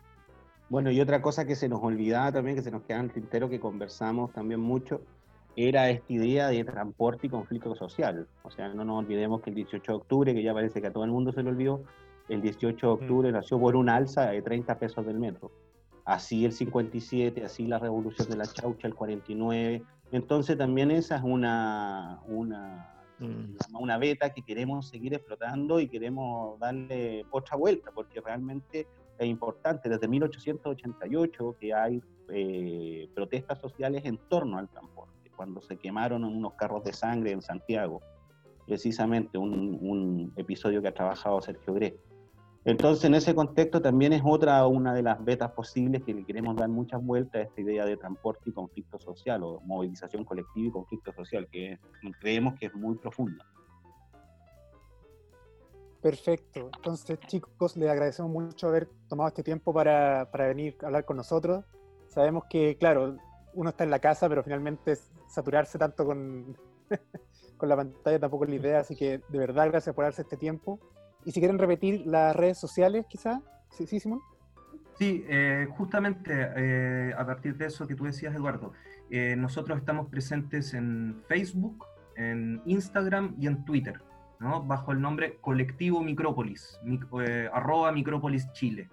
Bueno, 0.72 0.90
y 0.90 1.02
otra 1.02 1.22
cosa 1.22 1.44
que 1.44 1.58
se 1.58 1.68
nos 1.68 1.84
olvidaba 1.84 2.32
también, 2.32 2.56
que 2.56 2.64
se 2.64 2.72
nos 2.72 2.84
queda 2.84 3.00
en 3.00 3.08
el 3.08 3.12
tintero, 3.12 3.50
que 3.50 3.60
conversamos 3.60 4.32
también 4.32 4.62
mucho, 4.62 5.02
era 5.58 5.90
esta 5.90 6.14
idea 6.14 6.48
de 6.48 6.64
transporte 6.64 7.28
y 7.28 7.30
conflicto 7.30 7.76
social. 7.76 8.26
O 8.44 8.52
sea, 8.52 8.70
no 8.70 8.86
nos 8.86 9.00
olvidemos 9.00 9.42
que 9.42 9.50
el 9.50 9.58
18 9.58 9.92
de 9.92 9.98
octubre, 9.98 10.34
que 10.34 10.42
ya 10.42 10.54
parece 10.54 10.80
que 10.80 10.88
a 10.88 10.94
todo 10.94 11.04
el 11.04 11.12
mundo 11.12 11.34
se 11.34 11.44
le 11.44 11.50
olvidó, 11.50 11.84
el 12.30 12.42
18 12.42 12.88
de 12.88 12.94
octubre 12.94 13.32
nació 13.34 13.60
por 13.60 13.76
un 13.76 13.90
alza 13.90 14.32
de 14.32 14.42
30 14.42 14.80
pesos 14.80 15.06
del 15.06 15.20
metro. 15.20 15.52
Así 16.06 16.46
el 16.46 16.54
57, 16.54 17.44
así 17.44 17.68
la 17.68 17.78
revolución 17.78 18.30
de 18.30 18.38
la 18.38 18.46
chaucha, 18.46 18.88
el 18.88 18.96
49. 18.96 19.84
Entonces 20.14 20.58
también 20.58 20.90
esa 20.90 21.18
es 21.18 21.24
una, 21.24 22.22
una, 22.28 23.04
mm. 23.20 23.76
una 23.78 23.98
beta 23.98 24.30
que 24.30 24.42
queremos 24.42 24.88
seguir 24.88 25.16
explotando 25.16 25.82
y 25.82 25.90
queremos 25.90 26.58
darle 26.62 27.26
otra 27.30 27.58
vuelta, 27.58 27.92
porque 27.92 28.22
realmente 28.22 28.88
es 29.24 29.30
importante, 29.30 29.90
desde 29.90 30.08
1888 30.08 31.56
que 31.60 31.74
hay 31.74 32.02
eh, 32.30 33.10
protestas 33.14 33.60
sociales 33.60 34.04
en 34.06 34.18
torno 34.30 34.58
al 34.58 34.68
transporte, 34.70 35.30
cuando 35.36 35.62
se 35.62 35.78
quemaron 35.78 36.24
unos 36.24 36.54
carros 36.54 36.84
de 36.84 36.94
sangre 36.94 37.32
en 37.32 37.42
Santiago, 37.42 38.02
precisamente 38.66 39.38
un, 39.38 39.78
un 39.82 40.34
episodio 40.36 40.82
que 40.82 40.88
ha 40.88 40.94
trabajado 40.94 41.42
Sergio 41.42 41.74
Gre. 41.74 41.98
Entonces, 42.64 43.06
en 43.06 43.16
ese 43.16 43.34
contexto 43.34 43.82
también 43.82 44.14
es 44.14 44.22
otra 44.24 44.66
una 44.68 44.94
de 44.94 45.02
las 45.02 45.24
vetas 45.24 45.52
posibles 45.52 46.04
que 46.04 46.14
le 46.14 46.24
queremos 46.24 46.56
dar 46.56 46.70
muchas 46.70 47.04
vueltas 47.04 47.42
a 47.42 47.44
esta 47.44 47.62
idea 47.62 47.86
de 47.86 47.98
transporte 47.98 48.50
y 48.50 48.54
conflicto 48.54 49.00
social, 49.00 49.44
o 49.44 49.62
movilización 49.62 50.24
colectiva 50.24 50.68
y 50.68 50.72
conflicto 50.72 51.12
social, 51.14 51.48
que 51.52 51.80
creemos 52.20 52.60
que 52.60 52.68
es 52.68 52.76
muy 52.76 52.98
profunda. 52.98 53.46
Perfecto. 56.02 56.72
Entonces, 56.76 57.20
chicos, 57.28 57.78
les 57.78 57.90
agradecemos 57.90 58.32
mucho 58.32 58.68
haber 58.68 58.88
tomado 59.08 59.28
este 59.30 59.44
tiempo 59.44 59.72
para, 59.72 60.30
para, 60.32 60.48
venir 60.48 60.76
a 60.82 60.88
hablar 60.88 61.06
con 61.06 61.18
nosotros. 61.18 61.64
Sabemos 62.08 62.46
que, 62.50 62.76
claro, 62.78 63.18
uno 63.54 63.70
está 63.70 63.84
en 63.84 63.92
la 63.92 64.00
casa, 64.00 64.28
pero 64.28 64.44
finalmente 64.44 64.96
saturarse 65.28 65.78
tanto 65.78 66.06
con, 66.06 66.58
con 67.58 67.70
la 67.70 67.76
pantalla 67.76 68.20
tampoco 68.20 68.46
es 68.46 68.50
la 68.50 68.56
idea, 68.56 68.80
así 68.80 68.96
que 68.96 69.22
de 69.30 69.38
verdad 69.38 69.68
gracias 69.70 69.94
por 69.94 70.06
darse 70.06 70.24
este 70.24 70.38
tiempo. 70.38 70.80
Y 71.24 71.32
si 71.32 71.40
quieren 71.40 71.60
repetir 71.60 72.02
las 72.08 72.36
redes 72.36 72.58
sociales, 72.58 73.06
quizá, 73.08 73.40
¿sí, 73.70 73.86
sí 73.86 74.00
Simón? 74.00 74.22
Sí, 74.98 75.24
eh, 75.30 75.68
justamente 75.78 76.32
eh, 76.34 77.14
a 77.16 77.26
partir 77.26 77.56
de 77.58 77.68
eso 77.68 77.88
que 77.88 77.96
tú 77.96 78.06
decías, 78.06 78.34
Eduardo, 78.34 78.74
eh, 79.12 79.36
nosotros 79.36 79.78
estamos 79.78 80.10
presentes 80.10 80.74
en 80.74 81.22
Facebook, 81.28 81.86
en 82.16 82.62
Instagram 82.66 83.36
y 83.40 83.46
en 83.46 83.64
Twitter 83.66 84.02
bajo 84.42 84.92
el 84.92 85.02
nombre 85.02 85.38
Colectivo 85.40 86.02
Micrópolis, 86.02 86.80
eh, 87.22 87.48
arroba 87.54 87.92
Micrópolis 87.92 88.52
Chile. 88.54 88.90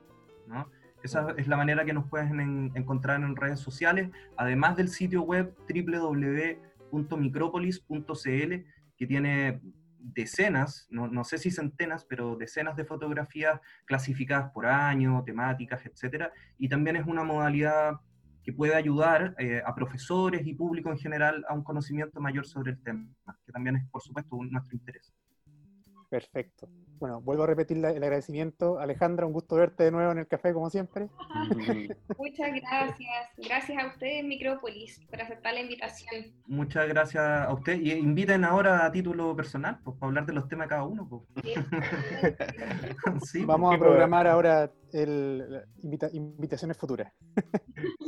Esa 1.03 1.35
es 1.37 1.47
la 1.47 1.57
manera 1.57 1.85
que 1.85 1.93
nos 1.93 2.09
pueden 2.09 2.73
encontrar 2.75 3.23
en 3.23 3.37
redes 3.37 3.61
sociales, 3.61 4.11
además 4.37 4.77
del 4.77 4.89
sitio 4.89 5.23
web 5.23 5.55
www.micropolis.cl, 5.69 8.55
que 8.97 9.07
tiene 9.07 9.61
decenas, 10.01 10.89
no, 10.91 11.07
no, 11.09 11.25
sé 11.25 11.39
si 11.39 11.51
centenas, 11.51 12.05
pero 12.05 12.37
decenas 12.37 12.77
de 12.77 12.85
fotografías 12.85 13.61
clasificadas 13.85 14.51
por 14.51 14.67
año, 14.67 15.23
temáticas, 15.25 15.85
etc. 15.87 16.27
Y 16.59 16.69
también 16.69 16.97
es 16.97 17.07
una 17.07 17.25
modalidad 17.25 17.95
que 18.43 18.53
puede 18.53 18.75
ayudar 18.75 19.35
eh, 19.39 19.63
a 19.65 19.75
profesores 19.75 20.47
y 20.47 20.53
público 20.55 20.91
en 20.91 20.99
general 20.99 21.45
a 21.49 21.55
un 21.55 21.63
conocimiento 21.63 22.21
mayor 22.21 22.47
sobre 22.47 22.73
el 22.73 22.83
tema, 22.83 23.07
que 23.45 23.53
también 23.53 23.77
es, 23.77 23.89
por 23.91 24.03
supuesto, 24.03 24.37
nuestro 24.51 24.77
interés. 24.77 25.13
Perfecto. 26.11 26.69
Bueno, 26.99 27.21
vuelvo 27.21 27.45
a 27.45 27.47
repetir 27.47 27.77
el 27.77 27.85
agradecimiento. 27.85 28.79
Alejandra, 28.79 29.25
un 29.27 29.33
gusto 29.33 29.55
verte 29.55 29.85
de 29.85 29.93
nuevo 29.93 30.11
en 30.11 30.19
el 30.19 30.27
café, 30.27 30.53
como 30.53 30.69
siempre. 30.69 31.09
Muchas 32.19 32.51
gracias. 32.53 33.29
Gracias 33.37 33.83
a 33.83 33.87
ustedes, 33.87 34.25
Micrópolis, 34.25 35.01
por 35.09 35.21
aceptar 35.21 35.55
la 35.55 35.61
invitación. 35.61 36.33
Muchas 36.47 36.89
gracias 36.89 37.23
a 37.23 37.53
usted. 37.53 37.81
Y 37.81 37.93
inviten 37.93 38.45
ahora 38.45 38.85
a 38.85 38.91
título 38.91 39.37
personal, 39.37 39.79
pues, 39.85 39.97
para 39.97 40.09
hablar 40.09 40.27
de 40.27 40.33
los 40.33 40.49
temas 40.49 40.67
de 40.67 40.71
cada 40.71 40.85
uno. 40.85 41.09
Pues. 41.09 41.23
Sí. 43.31 43.45
Vamos 43.47 43.75
a 43.75 43.79
programar 43.79 44.27
ahora 44.27 44.71
el, 44.93 45.63
invitaciones 45.83 46.77
futuras. 46.77 47.13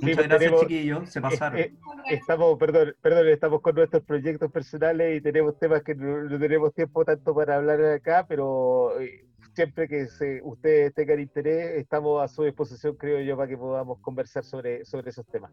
Muchas 0.00 0.28
gracias, 0.28 0.60
chiquillos. 0.60 1.10
Se 1.10 1.20
pasaron. 1.20 1.58
Eh, 1.60 1.76
estamos, 2.10 2.58
perdón, 2.58 2.94
perdón, 3.00 3.28
estamos 3.28 3.60
con 3.60 3.74
nuestros 3.74 4.02
proyectos 4.02 4.50
personales 4.50 5.18
y 5.18 5.20
tenemos 5.20 5.58
temas 5.58 5.82
que 5.82 5.94
no 5.94 6.38
tenemos 6.38 6.74
tiempo 6.74 7.04
tanto 7.04 7.34
para 7.34 7.56
hablar 7.56 7.82
acá, 7.84 8.24
pero 8.26 8.79
eh, 9.00 9.26
siempre 9.54 9.88
que 9.88 10.06
se, 10.06 10.40
ustedes 10.42 10.94
tengan 10.94 11.20
interés, 11.20 11.78
estamos 11.78 12.22
a 12.22 12.28
su 12.28 12.44
disposición, 12.44 12.96
creo 12.96 13.20
yo, 13.20 13.36
para 13.36 13.48
que 13.48 13.56
podamos 13.56 13.98
conversar 14.00 14.44
sobre, 14.44 14.84
sobre 14.84 15.10
esos 15.10 15.26
temas. 15.26 15.52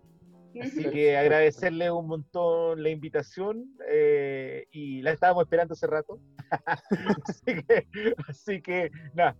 Así 0.61 0.89
que 0.89 1.17
agradecerle 1.17 1.91
un 1.91 2.07
montón 2.07 2.82
la 2.82 2.89
invitación 2.89 3.65
eh, 3.89 4.65
y 4.71 5.01
la 5.01 5.11
estábamos 5.11 5.43
esperando 5.43 5.73
hace 5.73 5.88
rato. 5.88 6.19
así 8.28 8.61
que, 8.61 8.89
nada, 9.13 9.36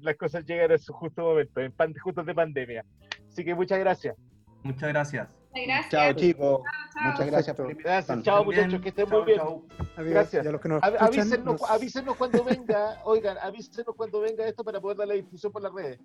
las 0.00 0.16
cosas 0.16 0.44
llegan 0.44 0.70
a 0.72 0.78
su 0.78 0.92
justo 0.92 1.22
momento, 1.22 1.60
en 1.60 1.72
pan, 1.72 1.94
justos 1.94 2.26
de 2.26 2.34
pandemia. 2.34 2.84
Así 3.28 3.44
que 3.44 3.54
muchas 3.54 3.78
gracias. 3.78 4.16
Muchas 4.62 4.90
gracias. 4.90 5.36
Gracias. 5.54 5.90
Chao, 5.90 6.12
chicos. 6.12 6.62
Chao, 6.92 7.10
Muchas 7.12 7.26
gracias 7.26 7.56
por 7.56 7.66
la 7.68 7.74
Gracias. 7.74 8.22
Chao, 8.22 8.44
muchachos, 8.44 8.80
que 8.80 8.88
estén 8.90 9.08
muy 9.08 9.22
bien. 9.24 9.40
Adiós. 9.40 10.10
Gracias. 10.10 10.46
A 10.46 10.50
los 10.50 10.60
que 10.60 10.68
nos 10.68 10.82
escuchan, 10.82 11.06
Avísenos, 11.06 11.44
nos- 11.60 11.70
avísenos 11.70 12.16
cuando 12.16 12.44
venga, 12.44 13.00
oigan, 13.04 13.38
avísenos 13.38 13.94
cuando 13.96 14.20
venga 14.20 14.46
esto 14.46 14.62
para 14.64 14.80
poder 14.80 14.96
dar 14.98 15.08
la 15.08 15.14
difusión 15.14 15.52
por 15.52 15.62
las 15.62 15.72
redes. 15.72 15.98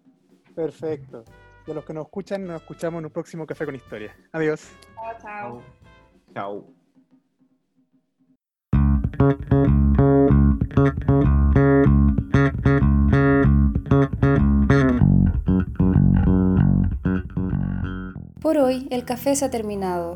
Perfecto. 0.55 1.23
Y 1.65 1.71
a 1.71 1.73
los 1.73 1.83
que 1.85 1.93
nos 1.93 2.05
escuchan, 2.05 2.45
nos 2.45 2.61
escuchamos 2.61 2.99
en 2.99 3.05
un 3.05 3.11
próximo 3.11 3.45
Café 3.45 3.65
con 3.65 3.75
Historia. 3.75 4.15
Adiós. 4.31 4.69
Chao, 4.95 5.17
chao. 5.21 5.63
Chao. 6.33 6.73
Por 18.41 18.57
hoy 18.57 18.87
el 18.91 19.03
café 19.05 19.35
se 19.35 19.45
ha 19.45 19.49
terminado, 19.49 20.15